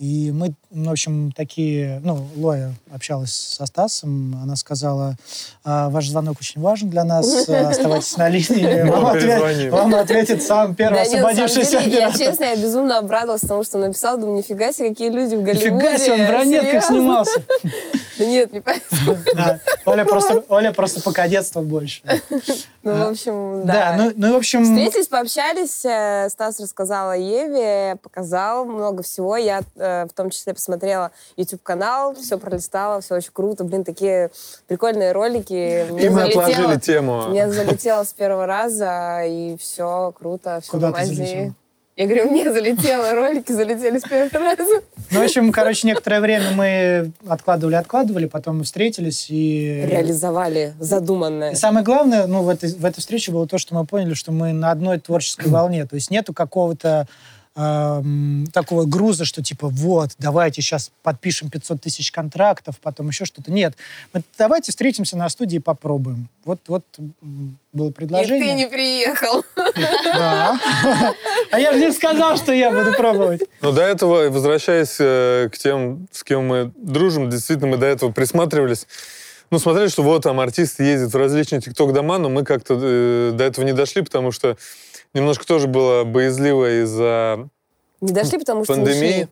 [0.01, 5.17] И мы, в общем, такие, ну, Лоя общалась со Стасом, она сказала,
[5.63, 9.71] «А, ваш звонок очень важен для нас, оставайтесь на линии, вам, ответ- перезвоним».
[9.71, 12.19] вам ответит сам первый Да нет, освободившийся деле, я оператор».
[12.19, 14.19] честно, я безумно обрадовалась тому, что написал.
[14.19, 15.71] Думаю, нифига себе, какие люди в Голливуде.
[15.71, 17.43] Нифига себе, он в ранетках снимался.
[18.27, 19.19] Нет, не поэтому.
[19.87, 22.03] Оля просто, Оля просто покадетствовал больше.
[22.83, 23.97] Ну, в общем, Да, да.
[23.99, 24.65] ну, ну, в общем...
[24.65, 29.37] Встретились, пообщались, э, Стас рассказал о Еве, показал много всего.
[29.37, 33.65] Я э, в том числе посмотрела YouTube-канал, все пролистала, все очень круто.
[33.65, 34.31] Блин, такие
[34.67, 35.87] прикольные ролики.
[36.01, 37.29] И мы отложили тему.
[37.29, 41.55] Мне залетело с первого раза, и все круто, все Куда в ты Азии.
[42.01, 44.81] Я говорю, мне залетело, ролики залетели с первого раза.
[45.11, 49.85] Ну, в общем, короче, некоторое время мы откладывали, откладывали, потом мы встретились и...
[49.87, 51.51] Реализовали задуманное.
[51.51, 54.33] И самое главное, ну, в этой, в этой встрече было то, что мы поняли, что
[54.33, 55.85] мы на одной творческой волне.
[55.85, 57.07] То есть нету какого-то
[57.57, 63.51] эм, такого груза, что типа вот, давайте сейчас подпишем 500 тысяч контрактов, потом еще что-то.
[63.51, 63.75] Нет,
[64.13, 66.29] мы, давайте встретимся на студии и попробуем.
[66.45, 66.85] Вот, вот
[67.73, 68.39] было предложение.
[68.39, 69.45] И ты не приехал.
[70.05, 70.59] Да.
[71.51, 73.43] А я же не сказал, что я буду пробовать.
[73.61, 78.13] Но до этого, возвращаясь э, к тем, с кем мы дружим, действительно, мы до этого
[78.13, 78.87] присматривались.
[79.51, 83.45] Ну, смотрели, что вот там артисты ездят в различные тикток-дома, но мы как-то э, до
[83.45, 84.57] этого не дошли, потому что
[85.15, 87.49] немножко тоже было боязливо из-за
[88.01, 89.13] Не дошли, потому что не пандемии.
[89.13, 89.29] шли.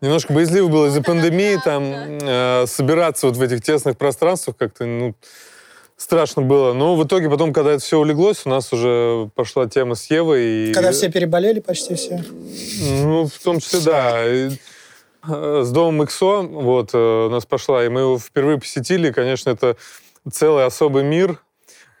[0.00, 5.14] Немножко боязливо было из-за пандемии там э, собираться вот в этих тесных пространствах как-то, ну,
[5.96, 6.72] страшно было.
[6.72, 10.70] Но в итоге потом, когда это все улеглось, у нас уже пошла тема с Евой.
[10.70, 12.24] И, Когда все переболели, почти все.
[12.80, 14.26] Ну, в том числе, да.
[14.28, 14.50] И,
[15.28, 19.10] э, С домом ИКСО вот э, у нас пошла, и мы его впервые посетили.
[19.10, 19.76] И, Конечно, это
[20.32, 21.38] целый особый мир.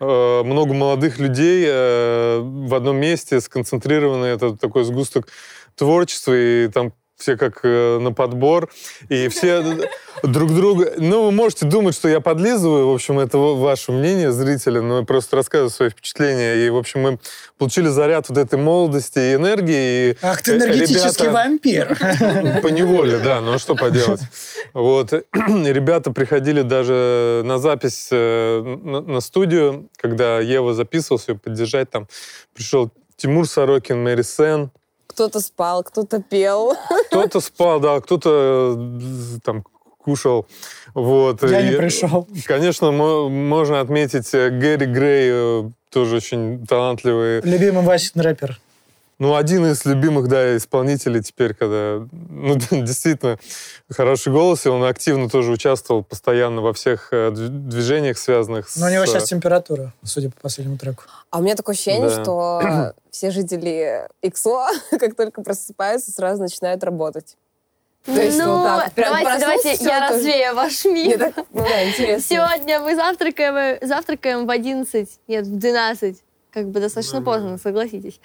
[0.02, 4.26] Э, Много молодых людей э, в одном месте сконцентрированы.
[4.26, 5.28] Это такой сгусток
[5.76, 8.68] творчества, и там все как э, на подбор,
[9.08, 9.62] и все
[10.22, 10.92] друг друга...
[10.98, 14.98] Ну, вы можете думать, что я подлизываю, в общем, это ва- ваше мнение, зрители, но
[14.98, 17.18] я просто рассказываю свои впечатления, и, в общем, мы
[17.58, 20.10] получили заряд вот этой молодости и энергии.
[20.10, 21.98] И Ах ты энергетический ребята- вампир.
[22.62, 24.20] по неволе, да, ну а что поделать.
[24.74, 25.12] Вот.
[25.32, 31.90] Ребята приходили даже на запись э, на, на студию, когда Ева записывался, ее поддержать.
[31.90, 32.08] Там
[32.54, 34.70] пришел Тимур Сорокин, Мэри Сен.
[35.14, 36.74] Кто-то спал, кто-то пел.
[37.08, 39.64] Кто-то спал, да, кто-то э, там
[39.98, 40.46] кушал.
[40.94, 41.42] Вот.
[41.42, 42.26] Я не И, пришел.
[42.46, 48.58] Конечно, мо- можно отметить э, Гэри Грей, э, тоже очень талантливый Любимый Васин рэпер.
[49.22, 53.38] Ну, один из любимых, да, исполнителей теперь, когда, ну, действительно,
[53.88, 58.74] хороший голос, и он активно тоже участвовал постоянно во всех э, дв- движениях, связанных с...
[58.78, 61.04] Но у него э, сейчас температура, судя по последнему треку.
[61.30, 62.20] А у меня такое ощущение, Да.
[62.24, 64.66] что все жители ИКСО,
[64.98, 67.36] как только просыпаются, сразу начинают работать.
[68.04, 70.14] То есть ну, вот так, прям давайте, давайте, всё, я тоже.
[70.18, 71.18] развею ваш мир.
[71.20, 72.24] так, ну да, интересно.
[72.28, 76.16] Сегодня мы завтракаем, завтракаем в 11, нет, в 12.
[76.50, 78.20] Как бы достаточно поздно, согласитесь.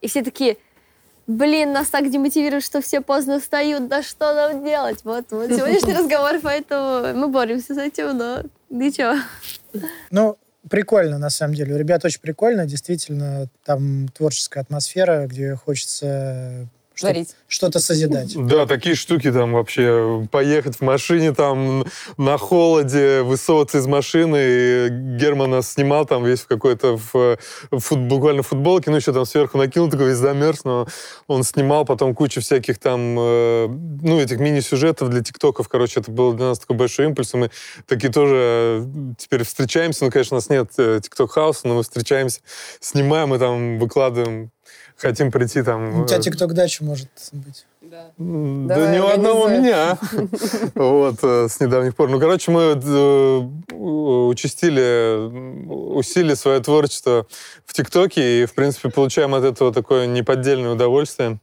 [0.00, 0.56] И все такие,
[1.26, 5.00] блин, нас так демотивирует, что все поздно встают, да что нам делать?
[5.04, 9.14] Вот, вот сегодняшний разговор, поэтому мы боремся с этим, но ничего.
[10.10, 11.74] Ну, прикольно, на самом деле.
[11.74, 12.66] У ребят очень прикольно.
[12.66, 16.68] Действительно, там творческая атмосфера, где хочется
[17.00, 17.34] Творить.
[17.46, 18.34] что-то созидать.
[18.36, 20.26] Да, такие штуки там вообще.
[20.30, 21.84] Поехать в машине там
[22.16, 24.36] на холоде, высовываться из машины.
[24.40, 27.12] И Герман нас снимал там весь в какой-то в,
[27.70, 30.86] в фут- буквально в футболке, ну еще там сверху накинул, такой весь замерз, но
[31.26, 35.68] он снимал потом кучу всяких там, э, ну, этих мини-сюжетов для тиктоков.
[35.68, 37.32] Короче, это был для нас такой большой импульс.
[37.34, 37.50] и Мы
[37.86, 40.04] такие тоже э, теперь встречаемся.
[40.04, 40.70] Ну, конечно, у нас нет
[41.02, 42.40] тикток-хауса, но мы встречаемся,
[42.80, 44.50] снимаем и там выкладываем.
[44.98, 46.02] Хотим прийти там...
[46.02, 47.64] У тебя э, тикток-дача может быть.
[47.80, 48.10] Да.
[48.18, 49.96] М, Давай, Да ни у одного меня.
[50.74, 52.10] Вот, э, с недавних пор.
[52.10, 53.38] Ну, короче, мы э,
[54.28, 57.26] участили, усилили свое творчество
[57.64, 61.38] в ТикТоке и, в принципе, получаем от этого такое неподдельное удовольствие.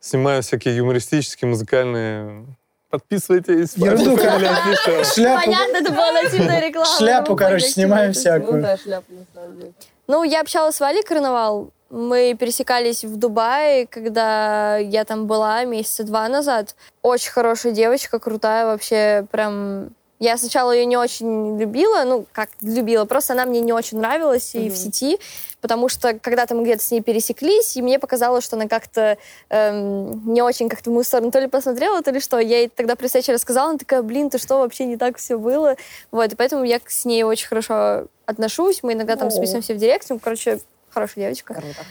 [0.00, 2.44] Снимаем всякие юмористические, музыкальные...
[2.90, 3.76] Подписывайтесь.
[3.76, 4.16] Ерунду.
[5.14, 6.98] Шляпу, Понятно, это была нативная реклама.
[6.98, 8.62] шляпу Ну, короче, снимаем это- Ну всякую.
[8.62, 9.72] да, шляпа на самом деле.
[10.06, 11.70] Ну, я общалась с Валей Карнавал.
[11.94, 16.74] Мы пересекались в Дубае, когда я там была месяца два назад.
[17.02, 19.90] Очень хорошая девочка, крутая вообще, прям...
[20.18, 24.56] Я сначала ее не очень любила, ну, как любила, просто она мне не очень нравилась
[24.56, 25.20] и в сети,
[25.60, 29.16] потому что когда-то мы где-то с ней пересеклись, и мне показалось, что она как-то
[29.50, 32.40] эм, не очень как-то в мою сторону то ли посмотрела, то ли что.
[32.40, 35.38] Я ей тогда при встрече рассказала, она такая, блин, ты что, вообще не так все
[35.38, 35.76] было.
[36.10, 39.30] Вот, и поэтому я с ней очень хорошо отношусь, мы иногда там О.
[39.30, 40.58] списываемся в директ, ну, короче,
[40.94, 41.54] хорошая девочка.
[41.54, 41.84] Круто.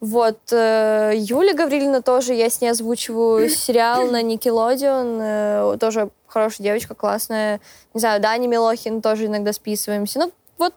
[0.00, 6.64] Вот, э, Юля Гаврилина тоже, я с ней озвучиваю сериал на Никелодеон, э, тоже хорошая
[6.64, 7.60] девочка, классная.
[7.94, 10.18] Не знаю, Дани Милохин тоже иногда списываемся.
[10.18, 10.74] Ну, вот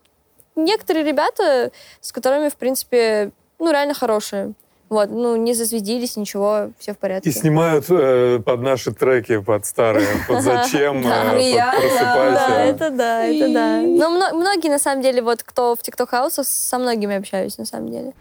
[0.56, 4.54] некоторые ребята, с которыми, в принципе, ну, реально хорошие.
[4.89, 7.30] Вот, ну, не зазвездились, ничего, все в порядке.
[7.30, 11.80] И снимают э, под наши треки, под старые, под «Зачем», э, под приятно.
[11.82, 12.47] «Просыпайся».
[12.47, 13.82] Да, это да, это да.
[13.82, 17.65] Но мно- многие, на самом деле, вот кто в TikTok хаусах, со многими общаюсь, на
[17.65, 18.13] самом деле.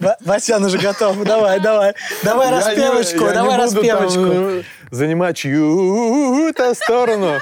[0.00, 1.22] Ва- Васян уже готов.
[1.24, 1.94] Давай, давай.
[2.24, 4.20] Давай распевочку, давай распевочку.
[4.24, 7.38] э, занимать чью-то сторону.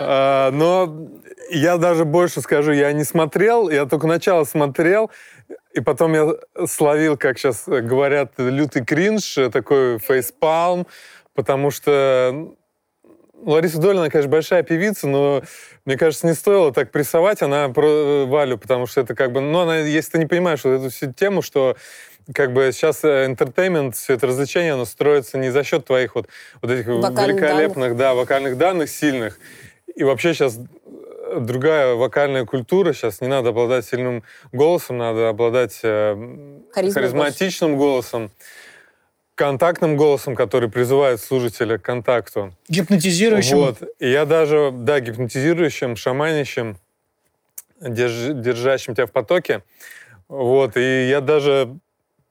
[0.00, 0.92] А, Но
[1.50, 5.10] я даже больше скажу, я не смотрел, я только начало смотрел,
[5.74, 6.34] и потом я
[6.66, 10.86] словил, как сейчас говорят, лютый кринж, э, такой фейспалм,
[11.34, 12.54] потому что
[13.44, 15.42] Лариса Долина, конечно, большая певица, но
[15.84, 19.40] мне кажется, не стоило так прессовать она про э, Валю, потому что это как бы,
[19.40, 21.76] ну, она, если ты не понимаешь вот эту всю тему, что
[22.32, 26.28] как бы сейчас интертеймент, все это развлечение, оно строится не за счет твоих вот,
[26.62, 27.96] вот этих Вокальных великолепных, данных.
[27.96, 29.38] да, вокальных данных сильных.
[29.94, 30.58] И вообще сейчас
[31.40, 32.92] другая вокальная культура.
[32.92, 38.30] Сейчас не надо обладать сильным голосом, надо обладать э, харизматичным голосом,
[39.34, 42.54] контактным голосом, который призывает слушателя к контакту.
[42.68, 43.56] Гипнотизирующим.
[43.56, 43.82] Вот.
[43.98, 46.76] И я даже, да, гипнотизирующим, шаманящим,
[47.80, 49.62] держ- держащим тебя в потоке.
[50.28, 50.76] Вот.
[50.76, 51.76] И я даже,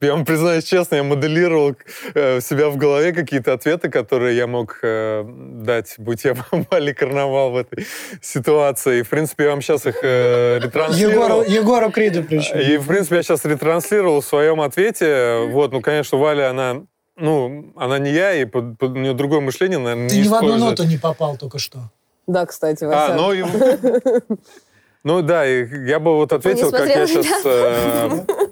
[0.04, 1.74] я вам признаюсь честно, я моделировал
[2.14, 6.34] э, себя в голове какие-то ответы, которые я мог э, дать, будь я
[6.70, 7.86] Вали Карнавал в этой
[8.20, 8.98] ситуации.
[8.98, 11.42] И, в принципе, я вам сейчас их э, ретранслировал.
[11.42, 12.58] Егору, Егору Криду причем.
[12.58, 15.46] И, в принципе, я сейчас ретранслировал в своем ответе.
[15.50, 16.82] Вот, ну, конечно, Валя, она,
[17.16, 20.28] ну, она не я, и под- под- у нее другое мышление, наверное, Ты не ни
[20.28, 21.90] в одну ноту не попал только что.
[22.26, 23.14] Да, кстати, А, Вася.
[23.14, 23.44] ну, и-
[25.04, 27.42] ну да, и я бы вот ответил, как я сейчас,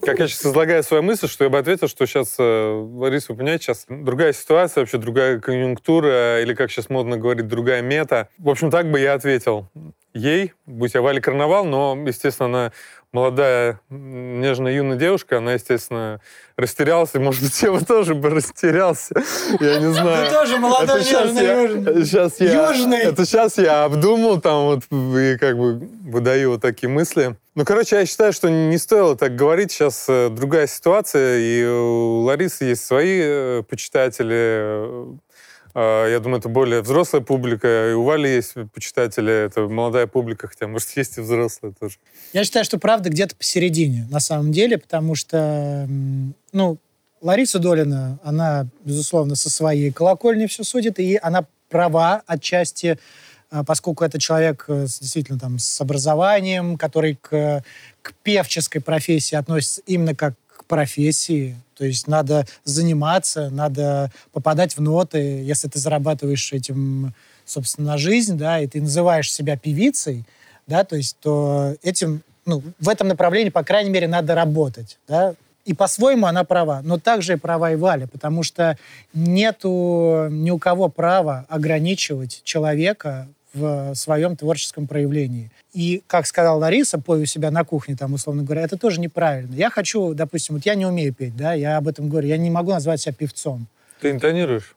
[0.03, 3.39] как я сейчас излагаю свою мысль, что я бы ответил, что сейчас, э, Лариса, вы
[3.39, 8.29] понимаете, сейчас другая ситуация, вообще другая конъюнктура, или как сейчас модно говорить, другая мета.
[8.37, 9.71] В общем, так бы я ответил
[10.15, 12.73] ей, будь я Валя Карнавал, но, естественно, она
[13.13, 16.21] молодая, нежная, юная девушка, она, естественно,
[16.57, 19.15] растерялась, и, может быть, я бы тоже бы растерялся,
[19.61, 20.27] я не знаю.
[20.27, 22.05] Ты тоже молодой, Это нежный, я- южный.
[22.05, 22.99] Сейчас я, Южный.
[22.99, 27.37] Это сейчас я обдумал, там вот и как бы выдаю вот такие мысли.
[27.55, 29.73] Ну, короче, я считаю, что не стоило так говорить.
[29.73, 35.19] Сейчас э, другая ситуация, и у Ларисы есть свои э, почитатели.
[35.75, 37.91] Э, я думаю, это более взрослая публика.
[37.91, 41.97] И у Вали есть почитатели, это молодая публика, хотя, может, есть и взрослая тоже.
[42.33, 45.89] Я считаю, что правда где-то посередине, на самом деле, потому что,
[46.53, 46.79] ну,
[47.21, 52.99] Лариса Долина, она, безусловно, со своей колокольни все судит, и она права отчасти,
[53.51, 57.63] а, поскольку это человек э, действительно там с образованием, который к,
[58.03, 61.57] к певческой профессии относится именно как к профессии.
[61.83, 65.43] То есть надо заниматься, надо попадать в ноты.
[65.43, 67.13] Если ты зарабатываешь этим,
[67.45, 70.25] собственно, на жизнь, да, и ты называешь себя певицей,
[70.69, 75.35] да, то есть то этим, ну, в этом направлении, по крайней мере, надо работать, да,
[75.65, 78.79] и по-своему она права, но также и права и Валя, потому что
[79.13, 85.51] нету ни у кого права ограничивать человека в своем творческом проявлении.
[85.73, 89.55] И, как сказала Лариса, пой у себя на кухне, там, условно говоря, это тоже неправильно.
[89.55, 92.51] Я хочу, допустим, вот я не умею петь, да, я об этом говорю, я не
[92.51, 93.67] могу назвать себя певцом.
[94.01, 94.75] Ты интонируешь?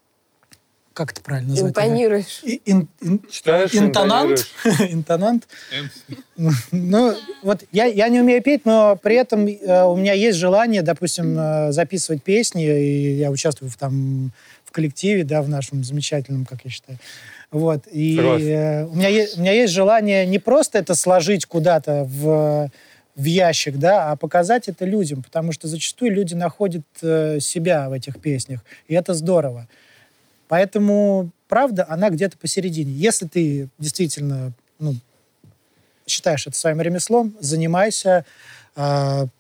[0.94, 1.72] Как это правильно назвать?
[1.72, 2.40] Импонируешь.
[2.44, 4.46] И- ин- ин- Читаешь, Интонант?
[4.90, 5.46] Интонант?
[6.72, 10.82] Ну, вот я, я не умею петь, но при этом э, у меня есть желание,
[10.84, 14.32] допустим, э, записывать песни, и я участвую в, там,
[14.76, 17.00] коллективе, да, в нашем замечательном, как я считаю.
[17.50, 17.88] Вот.
[17.92, 22.70] И э, у, меня есть, у меня есть желание не просто это сложить куда-то в,
[23.16, 27.94] в ящик, да, а показать это людям, потому что зачастую люди находят э, себя в
[27.94, 28.60] этих песнях,
[28.90, 29.68] и это здорово.
[30.50, 32.92] Поэтому правда, она где-то посередине.
[32.92, 34.96] Если ты действительно ну,
[36.06, 38.26] считаешь это своим ремеслом, занимайся,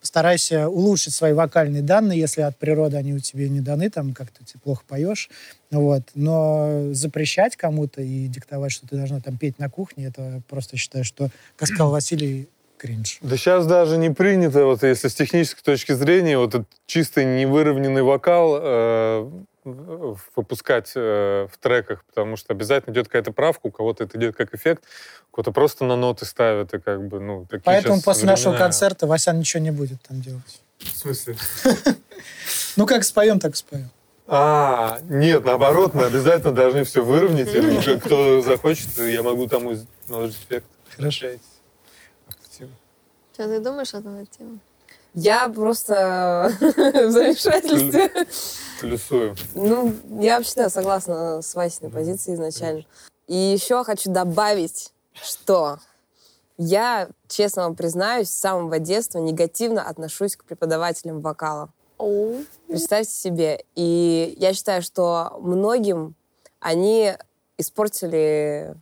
[0.01, 4.45] старайся улучшить свои вокальные данные, если от природы они у тебя не даны, там как-то
[4.45, 5.29] ты плохо поешь.
[5.71, 6.03] Вот.
[6.15, 11.03] Но запрещать кому-то и диктовать, что ты должна там петь на кухне, это просто считаю,
[11.03, 13.19] что, как сказал Василий, кринж.
[13.21, 18.03] Да сейчас даже не принято, вот если с технической точки зрения, вот этот чистый невыровненный
[18.03, 19.31] вокал э,
[19.65, 24.54] выпускать э, в треках, потому что обязательно идет какая-то правка, у кого-то это идет как
[24.54, 24.84] эффект,
[25.32, 28.65] у кого-то просто на ноты ставят, и как бы, ну, такие Поэтому после нашего времена.
[28.65, 30.62] концерта Васян ничего не будет там делать.
[30.80, 31.36] В смысле?
[32.78, 33.89] Ну, как споем, так споем.
[34.28, 39.78] А, нет, наоборот, мы обязательно должны все выровнять, уже кто захочет, я могу тому
[40.10, 40.65] наложить эффект.
[40.89, 41.28] Хорошо.
[43.34, 44.60] Что ты думаешь о этом тему?
[45.15, 48.12] Я просто в замешательстве.
[48.82, 49.36] Плюсую.
[49.56, 52.84] Ну, я вообще да, согласна с Васиной позицией изначально.
[53.28, 55.80] И еще хочу добавить, что
[56.58, 61.69] я, честно вам признаюсь, с самого детства негативно отношусь к преподавателям вокала.
[61.97, 62.43] Оу.
[62.67, 63.63] Представьте себе.
[63.75, 66.15] И я считаю, что многим
[66.60, 67.13] они
[67.58, 68.75] испортили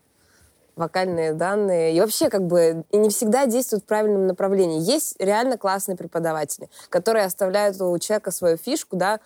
[0.76, 1.96] вокальные данные.
[1.96, 4.80] И вообще, как бы, и не всегда действуют в правильном направлении.
[4.80, 9.20] Есть реально классные преподаватели, которые оставляют у человека свою фишку, да,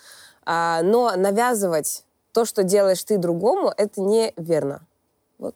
[0.45, 2.03] а, но навязывать
[2.33, 4.81] то, что делаешь ты другому, это неверно.
[5.37, 5.55] Вот.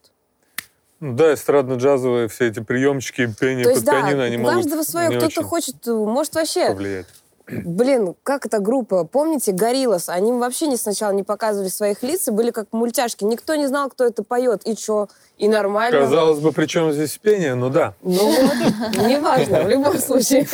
[1.00, 5.18] Ну Да, эстрадно-джазовые все эти приемчики, пение под да, пианино, они у могут каждого свое.
[5.18, 7.08] Кто-то хочет, может, вообще повлиять.
[7.48, 9.04] Блин, как эта группа?
[9.04, 10.10] Помните, Гориллас?
[10.10, 13.24] Они вообще не сначала не показывали своих лиц и были как мультяшки.
[13.24, 14.62] Никто не знал, кто это поет.
[14.66, 15.08] И чё?
[15.38, 16.02] И нормально.
[16.02, 17.56] Казалось бы, при чем здесь пение?
[17.56, 17.94] Ну да.
[18.02, 18.12] Ну
[19.08, 20.48] неважно, в любом случае.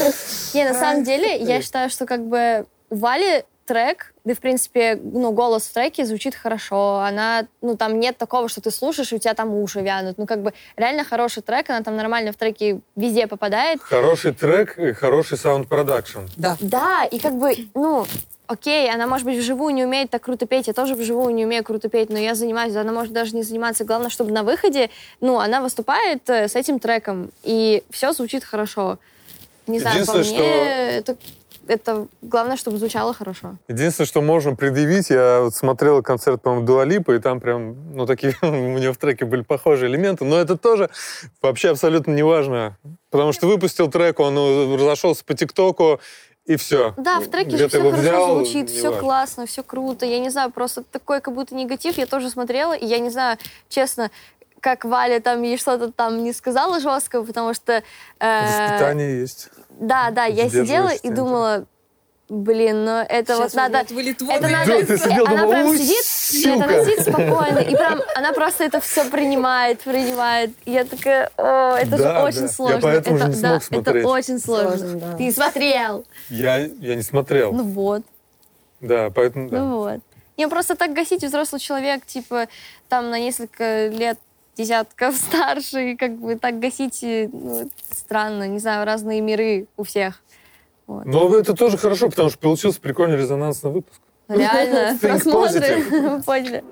[0.54, 5.00] Не, на самом деле, я считаю, что как бы у Вали трек, да, в принципе,
[5.02, 9.16] ну, голос в треке звучит хорошо, она, ну, там нет такого, что ты слушаешь, и
[9.16, 12.38] у тебя там уши вянут, ну, как бы, реально хороший трек, она там нормально в
[12.38, 13.82] треке везде попадает.
[13.82, 16.22] Хороший трек и хороший саунд-продакшн.
[16.38, 16.58] Да.
[16.60, 18.08] Да, и как бы, ну,
[18.48, 21.64] окей, она, может быть, вживую не умеет так круто петь, я тоже вживую не умею
[21.64, 23.84] круто петь, но я занимаюсь, она может даже не заниматься.
[23.84, 24.90] Главное, чтобы на выходе,
[25.22, 28.98] ну, она выступает э, с этим треком, и все звучит хорошо.
[29.68, 31.18] Не знаю, по мне это,
[31.68, 33.58] это главное, чтобы звучало хорошо.
[33.68, 38.36] Единственное, что можно предъявить, я вот смотрел концерт, по-моему, Дуалипа, и там прям, ну, такие
[38.42, 40.90] у нее в треке были похожие элементы, но это тоже
[41.42, 42.78] вообще абсолютно не важно,
[43.10, 46.00] потому что выпустил трек, он э, разошелся по ТикТоку,
[46.48, 46.94] и все.
[46.98, 49.00] Да, в треке Где все хорошо взял, звучит, все неважно.
[49.02, 50.06] классно, все круто.
[50.06, 53.38] Я не знаю, просто такой как будто негатив я тоже смотрела, и я не знаю,
[53.68, 54.12] честно,
[54.68, 57.84] как Валя там ей что-то там не сказала жесткого, потому что...
[58.20, 59.48] э, Воспитание есть.
[59.70, 61.16] Да, да, я сидела и да.
[61.16, 61.66] думала,
[62.28, 63.78] блин, ну это вот надо...
[63.78, 64.68] Это надо...
[64.68, 66.84] Да, ты сидел, она думал, прям «Ой, сидит, нет, она сука».
[66.84, 70.52] сидит спокойно, и прям она просто это все принимает, принимает.
[70.66, 72.24] И я такая, о, это Да, же да.
[72.26, 72.80] очень Я сложно.
[72.82, 73.96] поэтому это, не да, смог смотреть.
[74.04, 74.78] это очень сложно.
[74.78, 75.16] Сложно, да.
[75.16, 76.06] Ты не смотрел.
[76.30, 77.54] Я, я не смотрел.
[77.54, 78.04] Ну вот.
[78.82, 79.60] да, поэтому да.
[79.60, 80.00] Ну вот.
[80.36, 82.48] Не, просто так гасить взрослый человек, типа,
[82.90, 84.20] там на несколько лет
[84.58, 89.84] десятков старше, и как бы так гасить, и, ну, странно, не знаю, разные миры у
[89.84, 90.22] всех.
[90.88, 91.06] Вот.
[91.06, 94.00] Но это тоже хорошо, потому что получился прикольный резонансный выпуск.
[94.30, 96.22] Реально, просмотры.
[96.26, 96.64] поняли.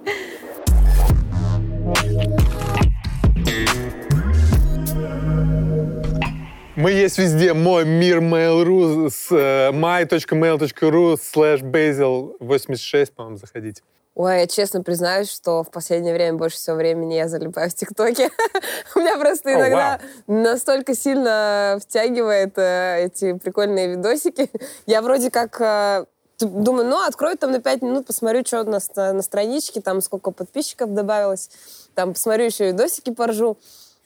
[6.76, 7.54] Мы есть везде.
[7.54, 13.82] Мой мир Mail.ru с э, my.mail.ru slash basil 86, по-моему, заходите.
[14.16, 18.30] Ой, я честно признаюсь, что в последнее время больше всего времени я залипаю в ТикТоке.
[18.96, 24.50] У меня просто иногда настолько сильно втягивает э, эти прикольные видосики.
[24.86, 26.06] Я вроде как э,
[26.40, 30.94] думаю, ну, открою там на 5 минут, посмотрю, что на, на страничке, там сколько подписчиков
[30.94, 31.50] добавилось,
[31.94, 33.58] там посмотрю еще видосики, поржу.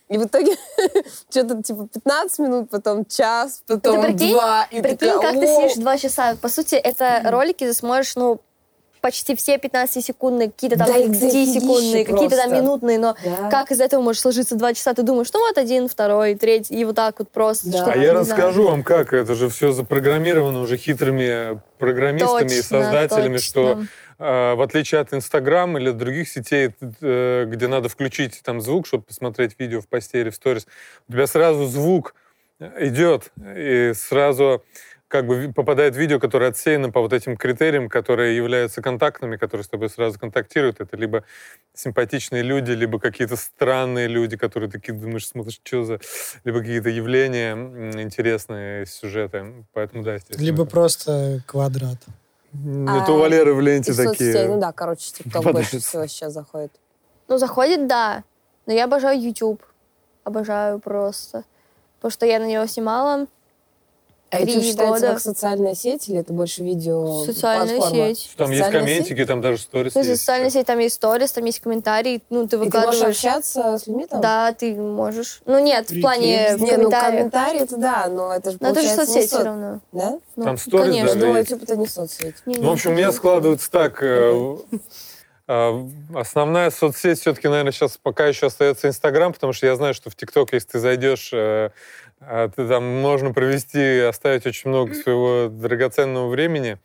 [0.07, 0.55] И в итоге
[1.29, 4.67] что-то типа 15 минут, потом час, потом Ты прикинь, два.
[4.71, 6.35] И Прикинь, такая, как ты сидишь два часа.
[6.41, 8.41] По сути, это ролики ты смотришь, ну,
[9.01, 13.49] почти все 15-секундные, какие-то там Да их 10-секундные, дофигища какие-то там минутные, но Да.
[13.49, 14.93] как из этого может сложиться два часа?
[14.93, 17.69] Ты думаешь, ну вот один, второй, третий, и вот так вот просто.
[17.71, 17.85] Да.
[17.85, 18.19] А я не знаю.
[18.19, 23.87] расскажу вам, как это же все запрограммировано уже хитрыми программистами и Точно, создателями, что точно.
[24.19, 26.71] э, в отличие от Инстаграм или других сетей,
[27.01, 30.67] э, где надо включить там звук, чтобы посмотреть видео в посте или в сторис,
[31.07, 32.15] у тебя сразу звук
[32.79, 34.63] идет, и сразу
[35.09, 39.67] как бы попадает видео, которое отсеяно по вот этим критериям, которые являются контактными, которые с
[39.67, 40.79] тобой сразу контактируют.
[40.79, 41.23] Это либо
[41.73, 45.99] симпатичные люди, либо какие-то странные люди, которые такие думаешь, смотришь, что за...
[46.43, 47.53] Либо какие-то явления
[48.01, 49.65] интересные, сюжеты.
[49.73, 50.45] Поэтому, да, естественно.
[50.45, 51.97] Либо это- просто квадрат.
[52.53, 54.47] Это у Валеры в ленте Из соцсетей, такие.
[54.47, 56.71] ну да, короче, ТикТок больше всего сейчас заходит.
[57.27, 58.23] Ну, заходит, да.
[58.67, 59.61] Но я обожаю YouTube.
[60.23, 61.43] Обожаю просто.
[61.97, 63.27] Потому что я на него снимала.
[64.31, 65.07] А Три YouTube считается года.
[65.13, 68.13] как социальная сеть или это больше видео Социальная платформа?
[68.13, 68.29] сеть.
[68.37, 70.21] Там есть Социальная комментики, там даже сторис То есть есть.
[70.21, 72.21] социальная сеть, там есть сторис, там есть комментарии.
[72.29, 73.15] Ну, ты И ты можешь выкладываешь...
[73.15, 74.21] общаться с людьми там?
[74.21, 75.41] Да, ты можешь.
[75.47, 76.01] Ну, нет, в Прикинь.
[76.03, 79.27] плане в Не, ну комментарии это да, но это же Но это же соцсеть не
[79.27, 79.79] все соц- равно.
[79.93, 80.19] Да?
[80.35, 81.15] Ну, Там сторис конечно.
[81.15, 81.49] даже Ну, есть.
[81.49, 82.35] YouTube это не соцсеть.
[82.45, 83.99] Не, Ну, в общем, у меня складывается так.
[85.49, 90.09] Э, Основная соцсеть все-таки, наверное, сейчас пока еще остается Инстаграм, потому что я знаю, что
[90.09, 91.71] в ТикТок, если ты зайдешь, э,
[92.21, 96.79] э, ты там можно провести, оставить очень много своего драгоценного времени.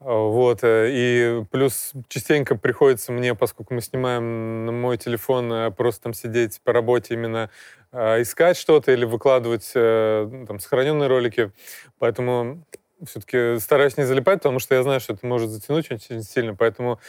[0.00, 0.60] Э, Вот.
[0.64, 6.14] э, И плюс частенько приходится мне, поскольку мы снимаем на мой телефон, э, просто там
[6.14, 7.50] сидеть по работе именно
[7.92, 11.50] искать что-то или выкладывать там, сохраненные ролики.
[11.98, 12.64] Поэтому
[13.04, 16.54] все-таки стараюсь не залипать, потому что я знаю, что это может затянуть очень сильно.
[16.54, 17.00] Поэтому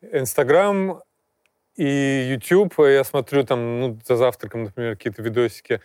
[0.00, 1.02] Инстаграм
[1.76, 5.80] и YouTube я смотрю там, ну, за завтраком, например, какие-то видосики.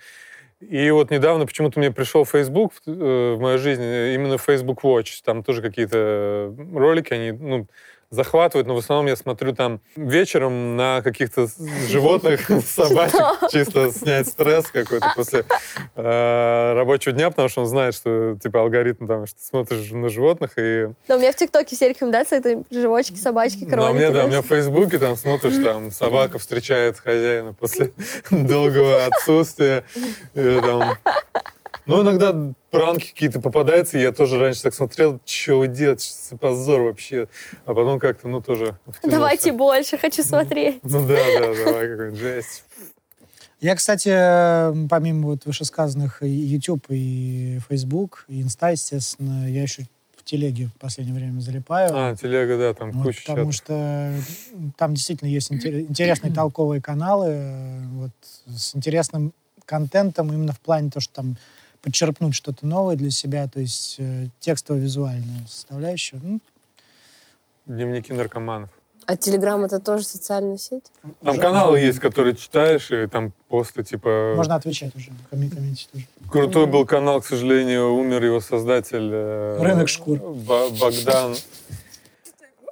[0.60, 4.82] И вот недавно почему-то мне пришел Facebook в, э, в мою жизнь, э, именно Facebook
[4.84, 5.22] Watch.
[5.24, 7.68] Там тоже какие-то ролики, они, ну,
[8.14, 11.48] захватывают, но в основном я смотрю там вечером на каких-то
[11.90, 15.46] животных, собачек, чисто снять стресс какой-то после
[15.96, 20.52] э, рабочего дня, потому что он знает, что типа алгоритм там, что смотришь на животных,
[20.58, 23.92] и Да, у меня в ТикТоке все рекомендации, это животики, собачки, ну, а кролики.
[23.92, 24.26] у меня, да, да.
[24.26, 27.92] у меня в Фейсбуке там смотришь, там собака встречает хозяина после
[28.32, 29.84] долгого отсутствия.
[30.36, 30.98] И там-
[31.86, 36.38] Ну, иногда пранки какие-то попадаются, я тоже раньше так смотрел, что вы делаете, что за
[36.38, 37.28] позор вообще.
[37.66, 39.10] А потом как-то, ну, тоже втянулся.
[39.10, 40.80] Давайте больше, хочу смотреть.
[40.84, 42.64] Ну да, да, давай, какой-нибудь жесть.
[43.60, 44.10] Я, кстати,
[44.90, 49.84] помимо вот вышесказанных и YouTube, и Facebook, и Инста, естественно, я еще
[50.18, 51.90] в телеги в последнее время залипаю.
[51.94, 53.56] А, телега, да, там Вот, куча потому чатов.
[53.56, 54.14] что
[54.78, 58.12] там действительно есть интер- интересные толковые каналы э, вот,
[58.48, 59.34] с интересным
[59.66, 61.38] контентом именно в плане того, что там
[61.88, 66.20] подчерпнуть что-то новое для себя, то есть э, текстово-визуальная составляющая.
[66.24, 66.40] Ну,
[67.68, 68.70] Дневники наркоманов.
[69.06, 70.86] А Телеграм это тоже социальная сеть?
[71.22, 74.34] Там каналы есть, которые читаешь, и там посты, типа...
[74.38, 76.06] можно отвечать уже, комментить тоже.
[76.32, 79.10] Крутой был канал, к сожалению, умер его создатель.
[79.12, 80.20] э, Рынок шкур.
[80.20, 81.36] Ба- Богдан.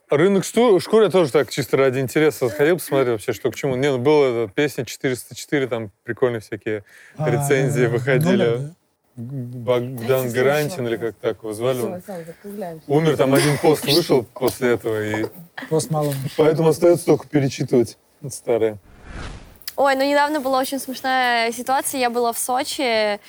[0.10, 3.76] Рынок шту- шкур я тоже так чисто ради интереса сходил, посмотрел вообще, что к чему.
[3.76, 6.84] Не, ну была эта песня 404, там прикольные всякие
[7.18, 8.74] А, рецензии выходили.
[9.30, 9.80] Да, да.
[9.80, 11.80] Богдан Гарантин, или как так его звали.
[11.82, 12.02] он.
[12.88, 15.26] Умер, там один пост вышел после этого, и
[15.70, 16.14] Пост Малон.
[16.38, 17.98] поэтому остается только перечитывать
[18.30, 18.78] старые.
[19.76, 22.00] Ой, ну недавно была очень смешная ситуация.
[22.00, 23.20] Я была в Сочи.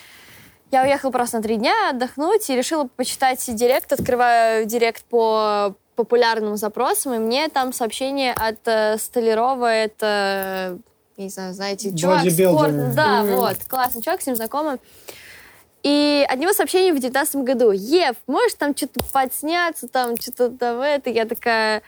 [0.70, 3.93] Я уехала просто на три дня отдохнуть и решила почитать директ.
[3.93, 9.66] Открываю директ по популярным запросам, и мне там сообщение от э, Столярова.
[9.72, 10.78] Это,
[11.18, 12.95] я не знаю, знаете, чувак спорт.
[12.95, 13.36] Да, Мгм.
[13.36, 14.78] вот, классный чувак, с ним знакомы.
[15.83, 17.72] И от него сообщение в 2019 году.
[17.72, 21.11] Ев, можешь там что-то подсняться, там что-то там это.
[21.11, 21.83] Я такая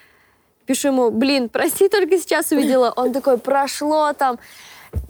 [0.66, 2.92] пишу ему, блин, прости, только сейчас увидела.
[2.96, 4.38] Он такой, прошло там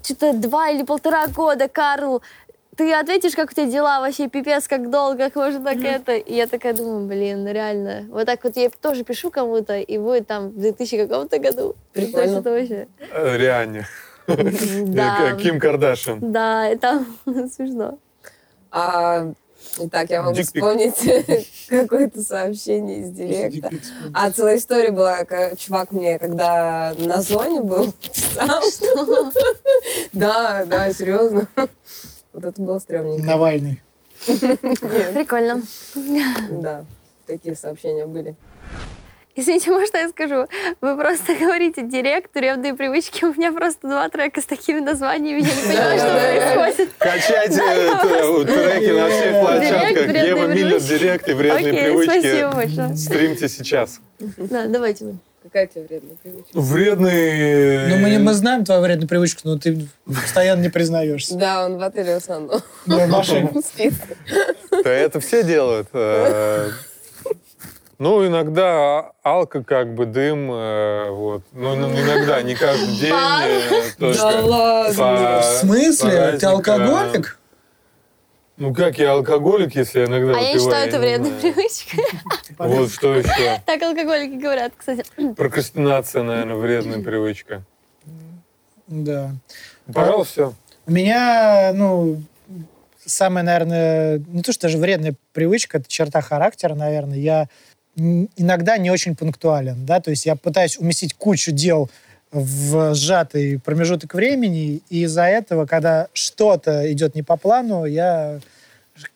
[0.02, 2.22] что-то два или полтора года, Карл.
[2.76, 6.14] Ты ответишь, как у тебя дела, вообще пипец, как долго, как можно так это.
[6.16, 8.06] И я такая думаю, блин, ну реально.
[8.10, 11.76] Вот так вот я тоже пишу кому-то, и будет там в 2000 каком-то году.
[11.92, 12.38] Прикольно.
[12.40, 12.88] Это вообще...
[13.12, 13.86] Э, Реально.
[14.26, 16.32] Да, Ким Кардашин.
[16.32, 17.98] да, это смешно.
[18.76, 19.32] А,
[19.78, 20.96] итак, я могу вспомнить
[21.68, 23.70] какое-то сообщение из директа.
[24.12, 28.60] А целая история была, как чувак мне, когда на зоне был, писал.
[30.12, 31.46] Да, да, серьезно.
[32.32, 33.24] Вот это было стрёмненько.
[33.24, 33.80] Навальный.
[34.26, 35.62] Прикольно.
[36.50, 36.84] Да,
[37.28, 38.34] такие сообщения были.
[39.36, 40.46] Извините, можно я скажу?
[40.80, 43.24] Вы просто говорите директ, вредные привычки.
[43.24, 45.40] У меня просто два трека с такими названиями.
[45.40, 46.94] Я не понимаю, что происходит.
[46.98, 50.24] Качайте э, треки на всех площадках.
[50.26, 52.54] Ева Миллер, директ и вредные Окей, спасибо привычки.
[52.54, 52.96] большое.
[52.96, 54.00] Стримьте сейчас.
[54.18, 55.16] Да, давайте вы.
[55.42, 56.48] Какая у тебя вредная привычка?
[56.54, 57.88] Вредные...
[57.88, 61.34] Ну, мы, не- мы знаем твою вредную привычку, но ты постоянно не признаешься.
[61.36, 63.22] Да, он в отеле в основном Да,
[63.62, 63.92] спит.
[64.70, 65.88] Да это все делают.
[67.98, 71.42] Ну, иногда алка как бы дым, э, вот.
[71.52, 73.12] Ну, ну, иногда, не каждый день.
[73.14, 75.40] э, Да ладно.
[75.40, 76.36] В смысле?
[76.38, 77.38] Ты алкоголик?
[78.56, 81.40] Ну, как я алкоголик, если я иногда А я выпиваю, считаю это знаю.
[81.40, 82.04] привычкой.
[82.58, 83.60] Вот что еще.
[83.66, 85.04] Так алкоголики говорят, кстати.
[85.36, 87.62] Прокрастинация, наверное, вредная привычка.
[88.86, 89.32] Да.
[89.92, 90.52] Пожалуй, все.
[90.86, 92.22] У меня, ну,
[93.04, 97.18] самая, наверное, не то, что даже вредная привычка, это черта характера, наверное.
[97.18, 97.48] Я
[97.96, 101.90] иногда не очень пунктуален, да, то есть я пытаюсь уместить кучу дел
[102.32, 108.40] в сжатый промежуток времени, и из-за этого, когда что-то идет не по плану, я,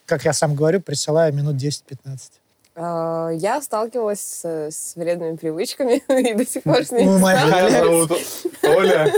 [0.07, 1.83] как я сам говорю, присылаю минут 10-15.
[2.81, 6.01] А, Я сталкивалась с, с вредными привычками
[6.31, 7.19] и до сих пор с ними Ну.
[7.19, 8.13] Меня зовут
[8.63, 9.13] Оля.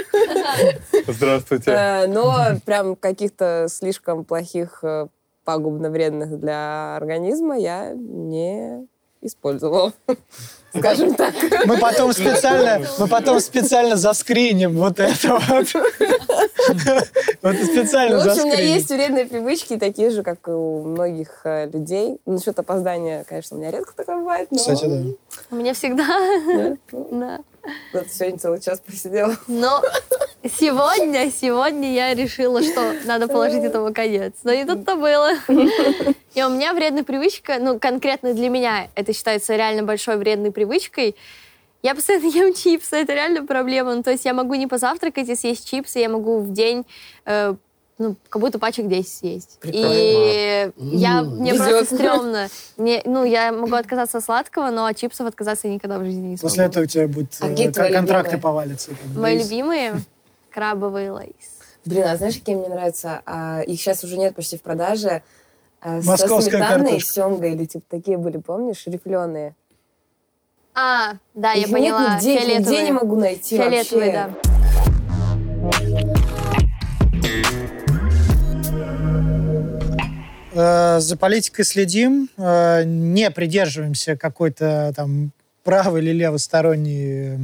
[1.06, 1.70] Здравствуйте.
[1.70, 5.08] Э, Но прям каких-то слишком плохих, э,
[5.44, 8.86] пагубно вредных для организма я не
[9.22, 9.92] использовала.
[10.76, 11.34] Скажем так.
[11.66, 15.66] Мы потом специально, мы потом специально заскриним вот это вот.
[17.42, 20.84] Вот специально Ну, в общем, у меня есть вредные привычки, такие же, как и у
[20.84, 22.18] многих э, людей.
[22.26, 24.48] Насчет опоздания, конечно, у меня редко такое бывает.
[24.50, 24.58] Но...
[24.58, 25.02] Кстати, да.
[25.50, 26.06] У меня всегда.
[26.06, 26.76] Да,
[27.10, 27.40] Да.
[27.92, 29.36] Вот сегодня целый час посидела.
[29.46, 29.82] Но
[30.44, 34.34] сегодня, сегодня я решила, что надо положить этому конец.
[34.44, 35.32] Но не тут-то было.
[36.34, 41.16] И у меня вредная привычка, ну, конкретно для меня это считается реально большой вредной привычкой.
[41.82, 43.94] Я постоянно ем чипсы, это реально проблема.
[43.94, 46.86] Ну, то есть я могу не позавтракать и съесть чипсы, я могу в день
[47.26, 47.54] э,
[48.00, 49.58] ну, как будто пачек 10 съесть.
[49.62, 51.68] И я, мне Везет.
[51.68, 52.48] просто стрёмно.
[52.78, 56.28] Мне, ну, я могу отказаться от сладкого, но от чипсов отказаться я никогда в жизни
[56.28, 56.48] не смогу.
[56.48, 58.38] После этого у тебя будут А э, контракты любимые?
[58.40, 58.90] повалятся.
[59.14, 60.00] Мои любимые
[60.50, 61.34] крабовые лейс.
[61.84, 63.20] Блин, а знаешь, какие мне нравятся?
[63.26, 65.22] А, их сейчас уже нет почти в продаже.
[65.82, 67.12] А, Московская со сметаной и картошка.
[67.12, 69.54] семгой, или типа такие были, помнишь, рифленые?
[70.74, 72.14] А, да, я Их поняла.
[72.14, 72.82] Нет нигде, их нигде Фиолетовые.
[72.84, 74.40] не могу найти Фиолетовые, вообще.
[76.22, 76.29] да.
[80.60, 85.32] За политикой следим, э, не придерживаемся какой-то там
[85.64, 87.38] правой или левосторонней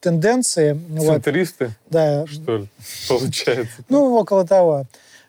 [0.00, 0.78] тенденции.
[0.90, 2.68] Вот, Центристы, да, что ли,
[3.08, 3.84] получается?
[3.88, 4.84] ну, около того.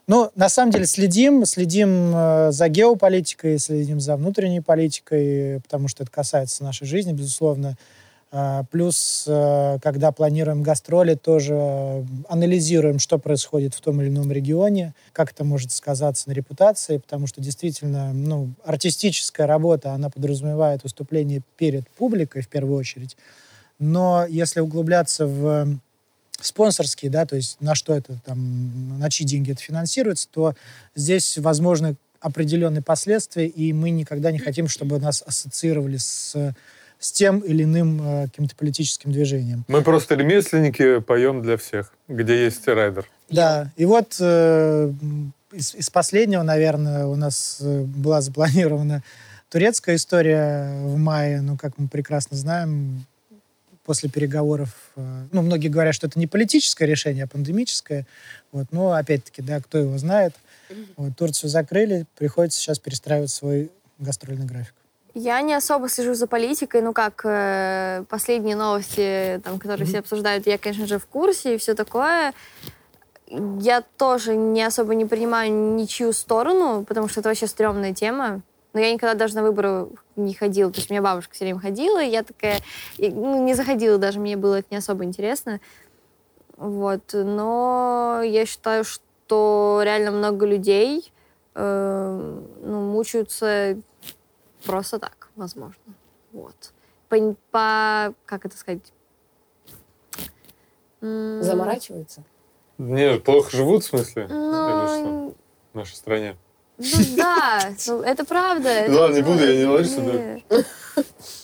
[0.06, 6.02] Ну, на самом деле следим, следим э, за геополитикой, следим за внутренней политикой, потому что
[6.02, 7.76] это касается нашей жизни, безусловно.
[8.36, 14.92] А, плюс, э, когда планируем гастроли, тоже анализируем, что происходит в том или ином регионе,
[15.12, 21.42] как это может сказаться на репутации, потому что действительно ну, артистическая работа, она подразумевает выступление
[21.56, 23.16] перед публикой в первую очередь.
[23.78, 25.78] Но если углубляться в
[26.40, 30.56] спонсорские, да, то есть на что это там, на чьи деньги это финансируется, то
[30.96, 36.52] здесь возможны определенные последствия, и мы никогда не хотим, чтобы нас ассоциировали с
[37.04, 39.66] с тем или иным э, каким-то политическим движением.
[39.68, 43.06] Мы просто ремесленники поем для всех, где есть райдер.
[43.28, 44.90] Да, и вот э,
[45.52, 49.02] из, из последнего, наверное, у нас э, была запланирована
[49.50, 53.04] турецкая история в мае, но, как мы прекрасно знаем,
[53.84, 58.06] после переговоров, э, ну, многие говорят, что это не политическое решение, а пандемическое,
[58.50, 60.34] вот, но, опять-таки, да, кто его знает,
[60.96, 64.74] вот, Турцию закрыли, приходится сейчас перестраивать свой гастрольный график.
[65.14, 69.88] Я не особо слежу за политикой, ну как э, последние новости, там, которые mm-hmm.
[69.88, 72.34] все обсуждают, я, конечно же, в курсе и все такое.
[73.28, 78.42] Я тоже не особо не принимаю ничью сторону, потому что это вообще стрёмная тема.
[78.72, 79.86] Но я никогда даже на выборы
[80.16, 80.70] не ходила.
[80.72, 82.58] То есть у меня бабушка все время ходила, и я такая...
[82.98, 85.60] И, ну, не заходила даже, мне было это не особо интересно.
[86.56, 87.12] Вот.
[87.12, 91.12] Но я считаю, что реально много людей
[91.54, 93.76] э, ну, мучаются
[94.66, 95.94] Просто так, возможно.
[96.32, 96.72] Вот.
[97.08, 98.92] По, по как это сказать?
[101.00, 102.22] Заморачиваются?
[102.78, 104.26] Не, плохо живут, в смысле?
[104.28, 105.34] Ну,
[105.72, 106.36] В нашей стране.
[106.78, 106.86] Ну
[107.16, 108.86] да, ну, это правда.
[108.88, 110.64] Ладно, не буду, я не лажу сюда.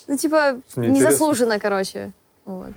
[0.09, 2.13] Ну, типа, незаслуженно, короче.
[2.45, 2.73] Вот.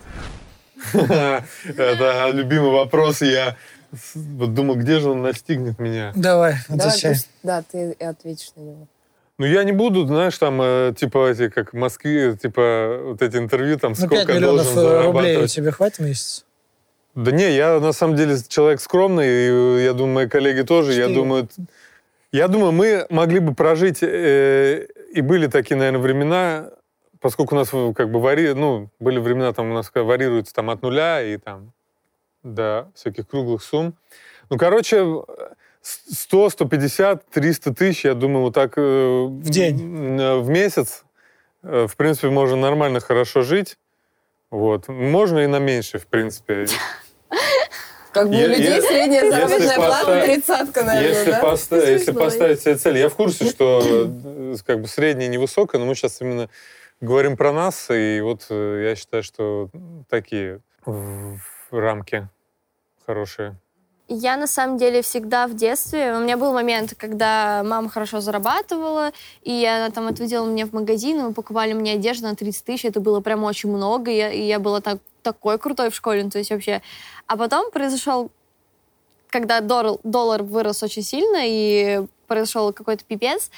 [0.93, 3.21] Это любимый вопрос.
[3.21, 3.57] Я
[4.13, 6.11] вот думал, где же он настигнет меня.
[6.15, 7.15] Давай, отвечай.
[7.41, 8.87] Да, ты ответишь на него.
[9.39, 13.38] Ну, я не буду, знаешь, там, э, типа, эти, как в Москве, типа, вот эти
[13.38, 16.45] интервью, там, ну, сколько 5 миллионов должен э, рублей тебе хватит в месяц?
[17.15, 21.01] Да не, я на самом деле человек скромный, и я думаю, мои коллеги тоже, Что?
[21.01, 21.47] я думаю...
[22.31, 26.71] Я думаю, мы могли бы прожить, э, и были такие, наверное, времена,
[27.19, 30.81] поскольку у нас как бы вари, ну, были времена, там у нас варьируется там от
[30.81, 31.73] нуля и там
[32.41, 33.95] до всяких круглых сумм.
[34.49, 35.23] Ну, короче,
[35.84, 38.73] 100, 150, 300 тысяч, я думаю, вот так...
[38.77, 40.19] Э, в день?
[40.19, 41.03] Э, в месяц.
[41.61, 43.77] Э, в принципе, можно нормально, хорошо жить.
[44.49, 44.88] Вот.
[44.88, 46.67] Можно и на меньше, в принципе.
[48.13, 51.89] Как бы у людей средняя заработная плата тридцатка, наверное, если да?
[51.89, 54.09] Если поставить себе цель, я в курсе, что
[54.65, 56.47] как бы средняя невысокая, но мы сейчас именно
[57.01, 59.69] говорим про нас, и вот я считаю, что
[60.09, 60.59] такие
[61.71, 62.29] рамки
[63.07, 63.57] хорошие.
[64.16, 66.14] Я на самом деле всегда в детстве.
[66.16, 69.11] У меня был момент, когда мама хорошо зарабатывала,
[69.41, 72.86] и она там отводила меня в магазин, и мы покупали мне одежду на 30 тысяч.
[72.86, 76.24] Это было прям очень много, и я, и я была так, такой крутой в школе,
[76.24, 76.84] ну, то есть вообще.
[77.26, 78.30] А потом произошел,
[79.30, 83.49] когда доллар, доллар вырос очень сильно, и произошел какой-то пипец,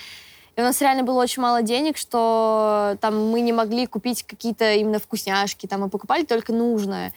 [0.56, 4.74] и у нас реально было очень мало денег, что там мы не могли купить какие-то
[4.76, 7.12] именно вкусняшки, там мы покупали только нужное.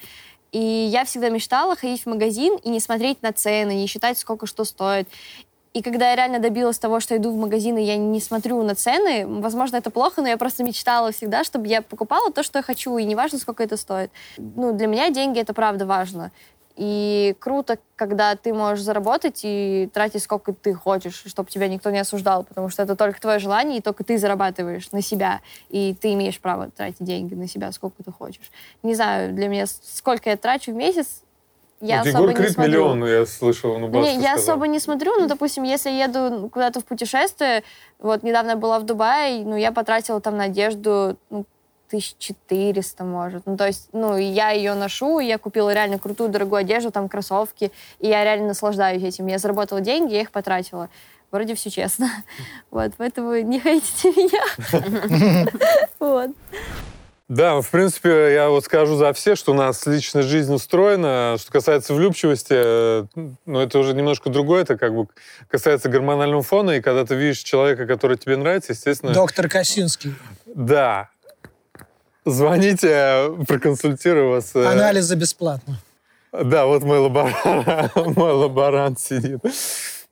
[0.52, 4.46] И я всегда мечтала ходить в магазин и не смотреть на цены, не считать, сколько
[4.46, 5.08] что стоит.
[5.74, 8.74] И когда я реально добилась того, что иду в магазин, и я не смотрю на
[8.74, 12.62] цены, возможно, это плохо, но я просто мечтала всегда, чтобы я покупала то, что я
[12.62, 14.10] хочу, и неважно, сколько это стоит.
[14.38, 16.32] Ну, для меня деньги— это правда важно.
[16.78, 21.98] И круто, когда ты можешь заработать и тратить сколько ты хочешь, чтобы тебя никто не
[21.98, 26.12] осуждал, потому что это только твое желание, и только ты зарабатываешь на себя, и ты
[26.14, 28.52] имеешь право тратить деньги на себя, сколько ты хочешь.
[28.84, 31.24] Не знаю, для меня сколько я трачу в месяц,
[31.80, 32.70] я вот особо Егор не смотрю.
[32.70, 34.54] миллион, я слышал, ну, Не, я сказал.
[34.54, 37.64] особо не смотрю, ну, допустим, если я еду куда-то в путешествие,
[37.98, 41.44] вот недавно я была в Дубае, ну, я потратила там на одежду, ну,
[41.88, 43.46] 1400, может.
[43.46, 47.72] Ну, то есть, ну, я ее ношу, я купила реально крутую, дорогую одежду, там, кроссовки,
[47.98, 49.26] и я реально наслаждаюсь этим.
[49.26, 50.88] Я заработала деньги, я их потратила.
[51.30, 52.10] Вроде все честно.
[52.70, 55.46] Вот, поэтому не хейтите меня.
[55.98, 56.30] Вот.
[57.28, 61.36] Да, в принципе, я вот скажу за все, что у нас личная жизнь устроена.
[61.38, 63.04] Что касается влюбчивости, э,
[63.44, 64.62] ну, это уже немножко другое.
[64.62, 65.08] Это как бы
[65.50, 66.70] касается гормонального фона.
[66.72, 69.12] И когда ты видишь человека, который тебе нравится, естественно...
[69.12, 70.14] Доктор Косинский.
[70.46, 71.10] Да.
[72.28, 74.54] Звоните, проконсультирую вас.
[74.54, 74.66] Э.
[74.66, 75.78] Анализы бесплатно.
[76.32, 79.40] Да, вот мой лаборант, мой лаборант сидит.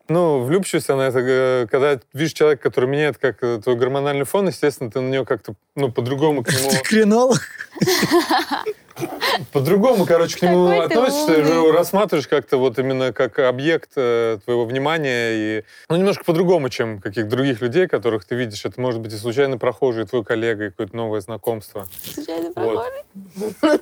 [0.09, 4.46] Ну, влюбчивость, она это, э, когда видишь человека, который меняет как э, твой гормональный фон,
[4.46, 6.70] естественно, ты на него как-то, ну, по-другому к нему...
[6.70, 7.40] Ты кринолог?
[9.52, 15.64] по-другому, короче, к нему относишься, рассматриваешь как-то вот именно как объект э, твоего внимания, и,
[15.88, 18.64] ну, немножко по-другому, чем каких других людей, которых ты видишь.
[18.64, 21.88] Это может быть и случайный прохожий, и твой коллега, и какое-то новое знакомство.
[22.14, 23.80] Случайно прохожий?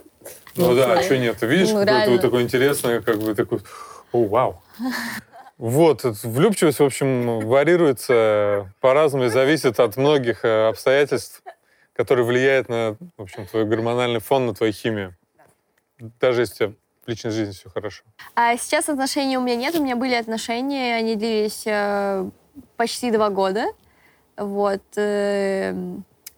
[0.56, 3.60] Ну да, что нет, ты видишь Ну, какое-то вот такое интересное, как бы такой,
[4.12, 4.62] о, вау.
[5.64, 11.42] Вот, влюбчивость, в общем, варьируется по-разному и зависит от многих э, обстоятельств,
[11.94, 15.16] которые влияют на, в общем, твой гормональный фон, на твою химию.
[16.20, 16.74] Даже если
[17.06, 18.02] в личной жизни все хорошо.
[18.34, 19.74] А сейчас отношений у меня нет.
[19.74, 22.28] У меня были отношения, они длились э,
[22.76, 23.64] почти два года.
[24.36, 24.82] Вот.
[24.96, 25.74] э,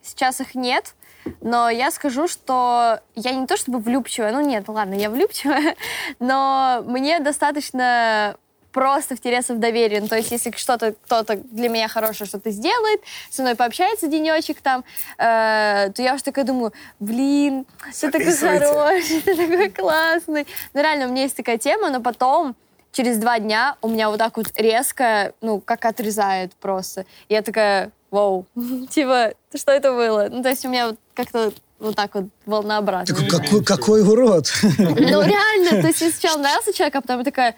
[0.02, 0.94] сейчас их нет.
[1.40, 5.74] Но я скажу, что я не то чтобы влюбчивая, ну нет, ладно, я влюбчивая,
[6.20, 8.36] но мне достаточно
[8.76, 10.02] просто втереться в доверие.
[10.02, 13.00] Ну, то есть, если что-то кто-то для меня хорошее что-то сделает,
[13.30, 14.84] со мной пообщается денечек там,
[15.16, 17.64] э, то я уже такая думаю, блин,
[17.98, 20.46] ты такой хороший, ты такой классный.
[20.74, 22.54] Ну, реально, у меня есть такая тема, но потом
[22.92, 27.06] через два дня у меня вот так вот резко, ну, как отрезает просто.
[27.30, 28.44] Я такая, вау,
[28.90, 30.28] типа, что это было?
[30.30, 33.14] Ну, то есть у меня вот как-то вот так вот волнообразно.
[33.14, 34.52] Такой, какой, какой урод.
[34.78, 34.86] Ну,
[35.22, 37.56] реально, то есть сначала нравился человек, а потом я такая,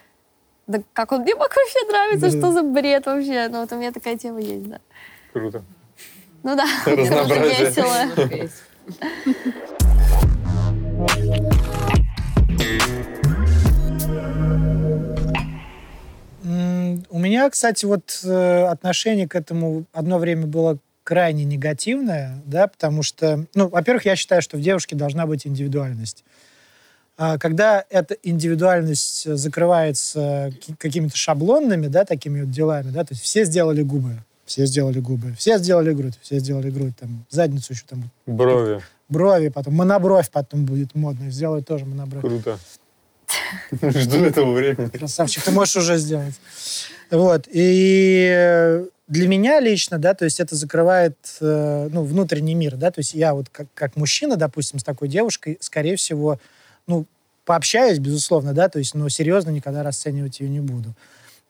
[0.68, 3.48] да как он мне мог вообще нравиться, что за бред вообще?
[3.48, 4.80] Ну, вот у меня такая тема есть, да.
[5.32, 5.64] Круто.
[6.42, 7.66] Ну да, это уже Разнообразие.
[7.66, 8.48] весело.
[17.10, 23.02] У меня, кстати, вот э, отношение к этому одно время было крайне негативное, да, потому
[23.02, 26.24] что, ну, во-первых, я считаю, что в девушке должна быть индивидуальность.
[27.20, 33.12] А Когда эта индивидуальность э, закрывается ки- какими-то шаблонными, да, такими вот делами, да, то
[33.12, 37.72] есть все сделали губы, все сделали губы, все сделали грудь, все сделали грудь, там, задницу
[37.72, 38.80] еще там, Брови.
[39.08, 42.22] брови потом, монобровь потом будет модно, сделают тоже монобровь.
[42.22, 42.56] Круто.
[43.82, 44.88] Жду этого времени.
[44.88, 46.34] Красавчик, ты можешь уже сделать.
[47.10, 47.48] Вот.
[47.50, 52.92] И э, для меня лично, да, то есть это закрывает, э, ну, внутренний мир, да,
[52.92, 56.38] то есть я вот как, как мужчина, допустим, с такой девушкой, скорее всего,
[56.88, 57.06] ну,
[57.44, 60.94] пообщаюсь, безусловно, да, то есть, но серьезно никогда расценивать ее не буду.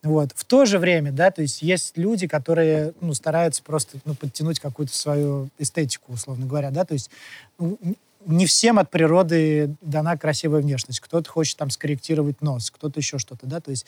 [0.02, 0.30] Вот.
[0.34, 4.60] В то же время, да, то есть есть люди, которые, ну, стараются просто, ну, подтянуть
[4.60, 7.10] какую-то свою эстетику, условно говоря, да, то есть
[7.58, 7.78] ну,
[8.26, 11.00] не всем от природы дана красивая внешность.
[11.00, 13.86] Кто-то хочет там скорректировать нос, кто-то еще что-то, да, то есть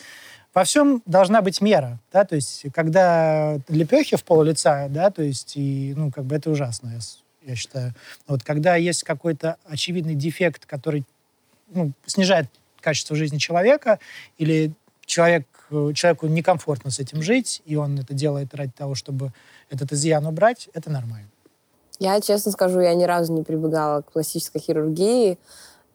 [0.53, 5.23] во всем должна быть мера, да, то есть когда лепехи в пол лица, да, то
[5.23, 7.95] есть и, ну, как бы это ужасно, я, я считаю.
[8.27, 11.05] Вот когда есть какой-то очевидный дефект, который
[11.71, 12.47] ну, снижает
[12.81, 13.99] качество жизни человека,
[14.39, 14.73] или
[15.07, 19.33] человек, э, человеку некомфортно с этим жить, и он это делает ради того, чтобы
[19.71, 21.29] этот изъян убрать, это нормально.
[21.99, 25.39] Я, честно скажу, я ни разу не прибегала к пластической хирургии,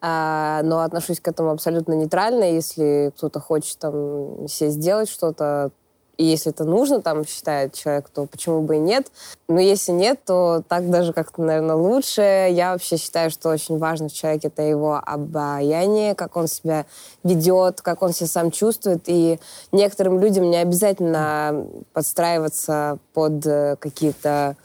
[0.01, 2.43] а, но отношусь к этому абсолютно нейтрально.
[2.43, 5.71] Если кто-то хочет там себе сделать что-то,
[6.18, 9.07] и если это нужно, там, считает человек, то почему бы и нет.
[9.47, 12.22] Но если нет, то так даже как-то, наверное, лучше.
[12.51, 16.86] Я вообще считаю, что очень важно в человеке это его обаяние, как он себя
[17.24, 19.03] ведет, как он себя сам чувствует.
[19.07, 19.39] И
[19.72, 24.55] некоторым людям не обязательно подстраиваться под э, какие-то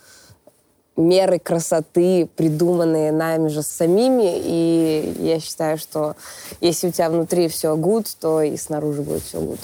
[0.95, 4.33] меры красоты, придуманные нами же самими.
[4.35, 6.15] И я считаю, что
[6.59, 9.59] если у тебя внутри все good, то и снаружи будет все good.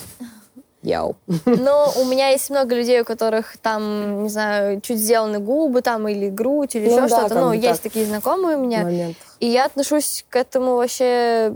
[0.84, 1.16] Яу.
[1.46, 6.08] Но у меня есть много людей, у которых там, не знаю, чуть сделаны губы там
[6.08, 7.36] или грудь или Ну еще да, что-то.
[7.36, 7.92] Ну, есть так.
[7.92, 8.84] такие знакомые у меня.
[8.84, 9.18] Момент.
[9.40, 11.56] И я отношусь к этому вообще,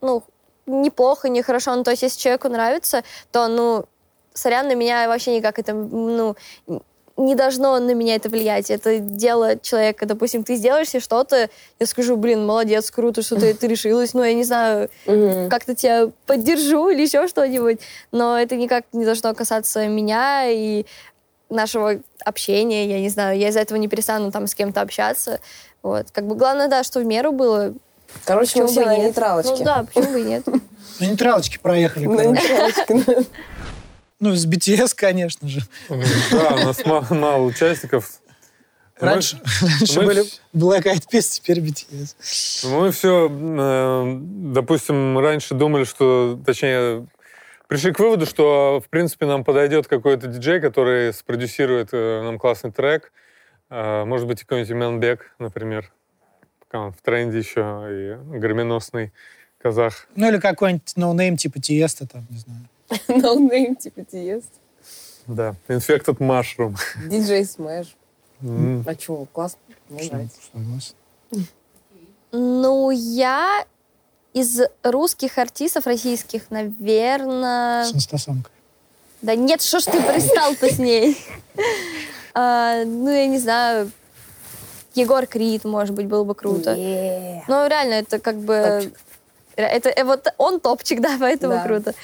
[0.00, 0.22] ну,
[0.66, 1.74] неплохо, нехорошо.
[1.76, 3.84] Ну, то есть, если человеку нравится, то, ну,
[4.34, 6.36] сорян, на меня вообще никак это, ну,
[7.18, 8.70] не должно на меня это влиять.
[8.70, 10.06] Это дело человека.
[10.06, 14.14] Допустим, ты сделаешь себе что-то, я скажу, блин, молодец, круто, что ты, ты решилась.
[14.14, 15.50] Ну, я не знаю, Мгм.
[15.50, 17.80] как-то тебя поддержу или еще что-нибудь.
[18.12, 20.86] Но это никак не должно касаться меня и
[21.50, 22.86] нашего общения.
[22.86, 25.40] Я не знаю, я из-за этого не перестану там с кем-то общаться.
[25.82, 26.06] Вот.
[26.12, 27.74] Как бы главное, да, что в меру было.
[28.24, 29.06] Короче, мы Почему все бы на и нет?
[29.06, 29.54] нейтралочке.
[29.58, 30.46] Ну да, почему бы и нет.
[31.00, 32.06] На нейтралочке проехали.
[32.06, 33.24] На нейтралочке.
[34.20, 35.60] Ну, с BTS, конечно же.
[35.88, 38.10] Да, у нас ма- мало участников.
[38.98, 42.68] Раньше, раньше мы были Black Eyed Peas, теперь BTS.
[42.68, 43.28] Мы все,
[44.52, 47.06] допустим, раньше думали, что, точнее,
[47.68, 52.72] пришли к выводу, что, в принципе, нам подойдет какой-то диджей, который спродюсирует э, нам классный
[52.72, 53.12] трек.
[53.70, 55.92] Э, Может быть, какой-нибудь Иманбек, например.
[56.60, 59.12] Пока он в тренде еще, и грэмминосный
[59.62, 60.08] казах.
[60.16, 62.68] Ну, или какой-нибудь no name типа Тиесто, там, не знаю.
[63.08, 64.50] No name, типа, Тиесто.
[65.26, 66.76] Да, Infected Mushroom.
[67.08, 67.94] Диджей Смэш.
[68.42, 69.58] А чего, классно.
[69.88, 70.94] Мне нравится.
[72.30, 73.64] Ну, я
[74.32, 77.84] из русских артистов, российских, наверное...
[77.84, 78.52] С инстасамкой.
[79.22, 81.18] Да нет, что ж ты пристал-то с ней?
[82.34, 83.90] А, ну, я не знаю,
[84.94, 86.74] Егор Крид, может быть, было бы круто.
[86.74, 87.42] Yeah.
[87.48, 88.80] Ну, реально, это как бы...
[88.82, 89.00] Топчик.
[89.56, 91.64] Это, э, вот он топчик, да, поэтому Да.
[91.64, 91.94] круто.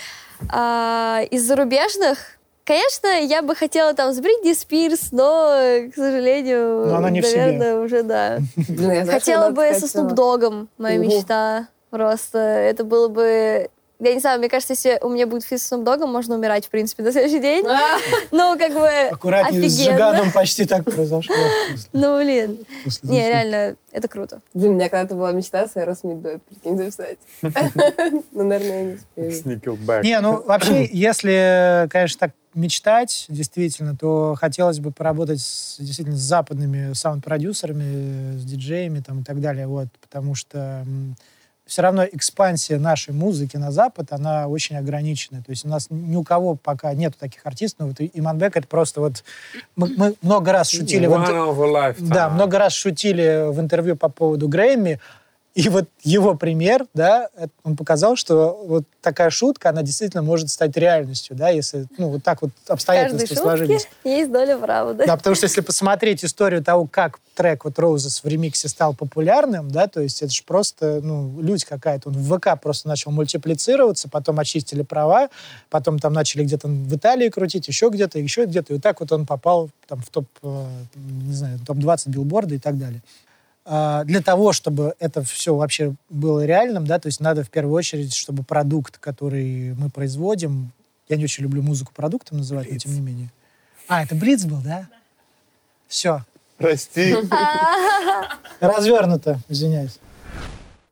[0.48, 2.18] А, из зарубежных,
[2.64, 5.56] конечно, я бы хотела там с Бритни Спирс, но,
[5.92, 8.38] к сожалению, Но она не наверное, уже да.
[8.56, 11.68] Знаешь, Хотела бы со Dogg'ом, моя мечта.
[11.90, 13.68] Просто это было бы...
[14.00, 16.70] Я не знаю, мне кажется, если у меня будет feat с Dogg'ом, можно умирать, в
[16.70, 17.64] принципе, на следующий день.
[18.32, 19.78] Ну, как бы Аккуратнее, с.
[19.78, 21.34] Джиганом почти так произошло.
[21.92, 22.58] Ну, блин.
[23.02, 24.40] Не, реально, это круто.
[24.52, 27.18] Блин, у меня когда-то была мечта с Aerosmith дуэт, прикинь, записать.
[28.32, 29.32] Ну, наверное, я не успею.
[29.32, 30.02] С Nickelback.
[30.02, 36.20] Не, ну вообще, если, конечно, так мечтать, действительно, то хотелось бы поработать с, действительно с
[36.20, 40.84] западными саунд-продюсерами, с диджеями там, и так далее, вот, потому что
[41.66, 45.42] все равно экспансия нашей музыки на Запад, она очень ограничена.
[45.42, 47.86] То есть у нас ни у кого пока нету таких артистов.
[47.86, 49.24] Ну, вот Иманбек это просто вот...
[49.74, 51.06] Мы, мы много раз шутили...
[51.06, 52.08] в One lifetime.
[52.08, 55.00] Да, много раз шутили в интервью по поводу Грэмми,
[55.54, 60.50] и вот его пример, да, это- он показал, что вот такая шутка, она действительно может
[60.50, 63.88] стать реальностью, да, если, ну, вот так вот обстоятельства сложились.
[64.02, 65.04] есть доля правды.
[65.06, 69.70] Да, потому что если посмотреть историю того, как трек вот Roses в ремиксе стал популярным,
[69.70, 72.08] да, то есть это же просто, ну, людь какая-то.
[72.08, 75.28] Он в ВК просто начал мультиплицироваться, потом очистили права,
[75.70, 78.72] потом там начали где-то в Италии крутить, еще где-то, еще где-то.
[78.72, 82.58] И вот так вот он попал там в топ, э, не знаю, топ-20 билборда и
[82.58, 83.00] так далее.
[83.66, 87.74] А, Для того, чтобы это все вообще было реальным, да, то есть надо в первую
[87.74, 90.72] очередь, чтобы продукт, который мы производим,
[91.08, 93.30] я не очень люблю музыку продуктом называть, но тем не менее.
[93.88, 94.88] А, это Блиц был, да?
[95.88, 96.24] Все.
[96.58, 97.14] Прости.
[98.60, 99.98] Развернуто, извиняюсь.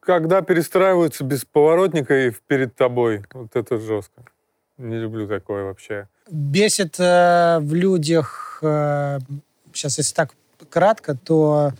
[0.00, 4.22] Когда перестраиваются без поворотника и перед тобой, вот это жестко.
[4.78, 6.08] Не люблю такое вообще.
[6.28, 9.20] Бесит э, в людях, э,
[9.72, 10.34] сейчас если так
[10.70, 11.72] кратко, то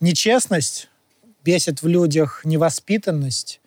[0.00, 0.88] нечестность,
[1.44, 3.60] бесит в людях невоспитанность,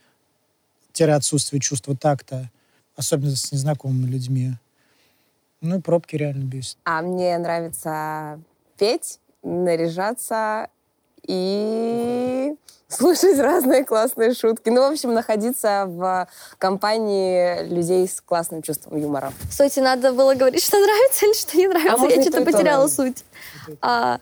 [0.93, 2.49] тире отсутствие чувства такта,
[2.95, 4.53] особенно с незнакомыми людьми.
[5.61, 6.77] Ну и пробки реально бесит.
[6.83, 8.39] А мне нравится
[8.77, 10.69] петь, наряжаться
[11.27, 12.55] и
[12.87, 14.69] слушать разные классные шутки.
[14.69, 16.27] Ну, в общем, находиться в
[16.57, 19.31] компании людей с классным чувством юмора.
[19.49, 22.03] Стойте, надо было говорить, что нравится или что не нравится.
[22.03, 22.93] А Я что-то потеряла да.
[22.93, 23.23] суть.
[23.81, 24.19] А,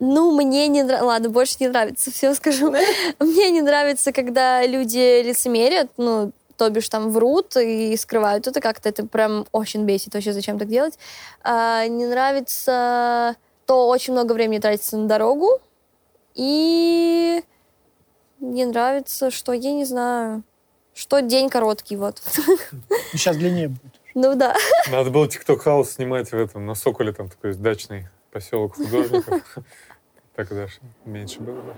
[0.00, 1.06] ну, мне не нравится...
[1.06, 2.70] Ладно, больше не нравится, все скажу.
[3.20, 8.88] Мне не нравится, когда люди лицемерят, ну, то бишь там врут и скрывают это как-то.
[8.88, 10.98] Это прям очень бесит вообще, зачем так делать.
[11.42, 13.36] А, не нравится
[13.70, 15.60] то очень много времени тратится на дорогу.
[16.34, 17.40] И
[18.40, 20.42] не нравится, что, я не знаю,
[20.92, 22.20] что день короткий, вот.
[22.36, 24.00] Ну, сейчас длиннее будет.
[24.16, 24.56] Ну да.
[24.90, 29.40] Надо было TikTok хаус снимать в этом, на Соколе, там такой дачный поселок художников.
[30.40, 30.72] Так даже
[31.04, 31.74] меньше было бы.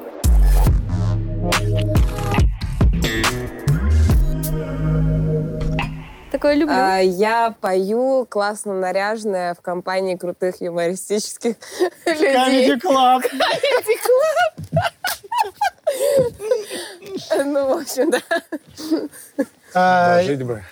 [6.31, 6.77] Такое люблю.
[6.77, 11.57] А, я пою классно наряженная в компании крутых юмористических
[12.07, 12.77] людей.
[12.77, 13.25] Club.
[17.45, 18.21] Ну, в общем, да.
[19.75, 20.63] А, Жить бы.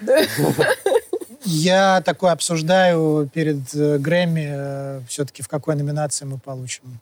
[1.43, 7.01] Я такое обсуждаю перед э, Грэмми, все-таки в какой номинации мы получим.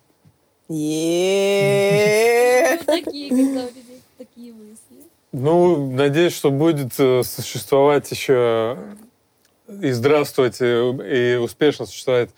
[1.49, 2.79] Е-е-е.
[2.87, 5.05] Такие, когда у людей такие мысли.
[5.33, 8.77] Ну, надеюсь, что будет э, существовать еще
[9.83, 12.31] и здравствовать, и, и успешно существовать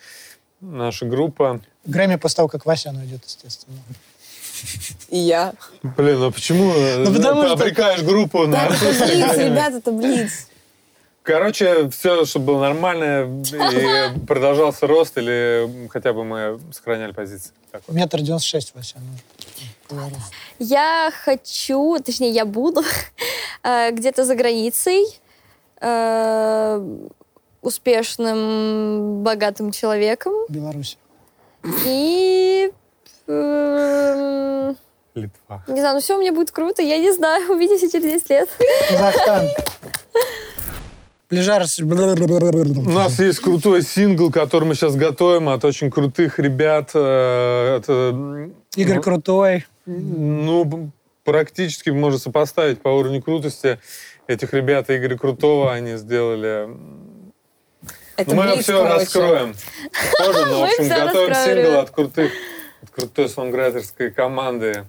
[0.61, 1.61] наша группа.
[1.87, 3.77] Грэмми после того, как Васян уйдет, естественно.
[5.09, 5.55] И я.
[5.83, 9.77] Блин, а почему э, Ну, потому ты что- обрекаешь группу на Это отсутствие блиц, ребята,
[9.79, 10.47] это блиц.
[11.31, 17.53] Короче, все, чтобы было нормально, и продолжался рост, или хотя бы мы сохраняли позиции.
[17.87, 19.03] Метр девяносто шесть Васян.
[20.59, 22.83] Я хочу, точнее, я буду
[23.63, 25.05] э, где-то за границей
[25.81, 26.99] э,
[27.63, 30.33] успешным, богатым человеком.
[30.49, 30.99] Беларусь.
[31.87, 32.73] И...
[33.29, 34.77] эм,
[35.15, 35.65] Литва.
[35.69, 36.83] не знаю, ну все у меня будет круто.
[36.83, 38.49] Я не знаю, увидимся через 10 лет.
[38.89, 39.47] Казахстан.
[42.89, 46.91] У нас есть крутой сингл, который мы сейчас готовим от очень крутых ребят.
[46.95, 49.67] Э, Это, Игорь ну, Крутой.
[49.87, 50.91] Ну,
[51.25, 53.79] практически можно сопоставить по уровню крутости
[54.27, 55.73] этих ребят и Игоря Крутого.
[55.73, 56.69] Они сделали...
[58.17, 58.95] Это Ну, мы блиц, все короче.
[58.95, 59.55] раскроем
[60.19, 62.33] позже, но, в Мы общем, готовим раскроем, сингл от крутых,
[62.83, 64.85] от крутой сонграйтерской команды.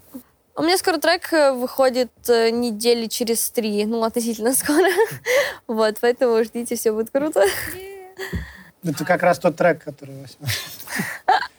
[0.56, 4.90] У меня скоро трек э, выходит э, недели через три, ну, относительно скоро.
[5.68, 7.44] Вот, поэтому ждите, все будет круто.
[8.84, 10.26] Это как раз тот трек, который.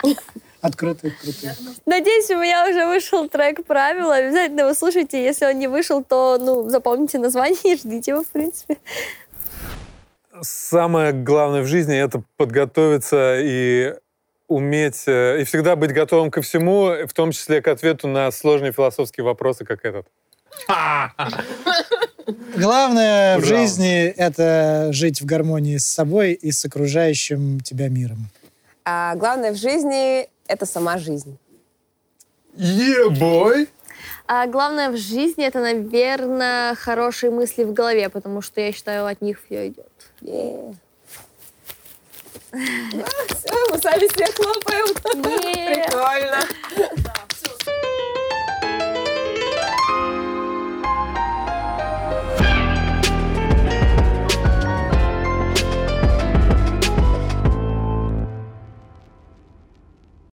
[0.61, 1.51] Открытый, крутой.
[1.87, 4.15] Надеюсь, у меня уже вышел трек «Правила».
[4.15, 5.23] Обязательно его слушайте.
[5.23, 8.79] Если он не вышел, то, ну, запомните название и ждите его, в принципе.
[10.41, 13.95] Самое главное в жизни— это подготовиться и
[14.53, 18.73] уметь, э, и всегда быть готовым ко всему, в том числе к ответу на сложные
[18.73, 20.07] философские вопросы, как этот.
[22.57, 28.29] Главное в жизни— это жить в гармонии с собой и с окружающим тебя миром.
[28.85, 31.39] А главное в жизни— это сама жизнь.
[32.55, 33.69] Е-бой!
[34.27, 39.21] А главное в жизни— это, наверное, хорошие мысли в голове, потому что я считаю, от
[39.21, 39.91] них все идет.
[40.21, 40.75] Е.
[42.53, 44.95] Все, мы сами себе хлопаем.
[45.23, 46.47] Прикольно.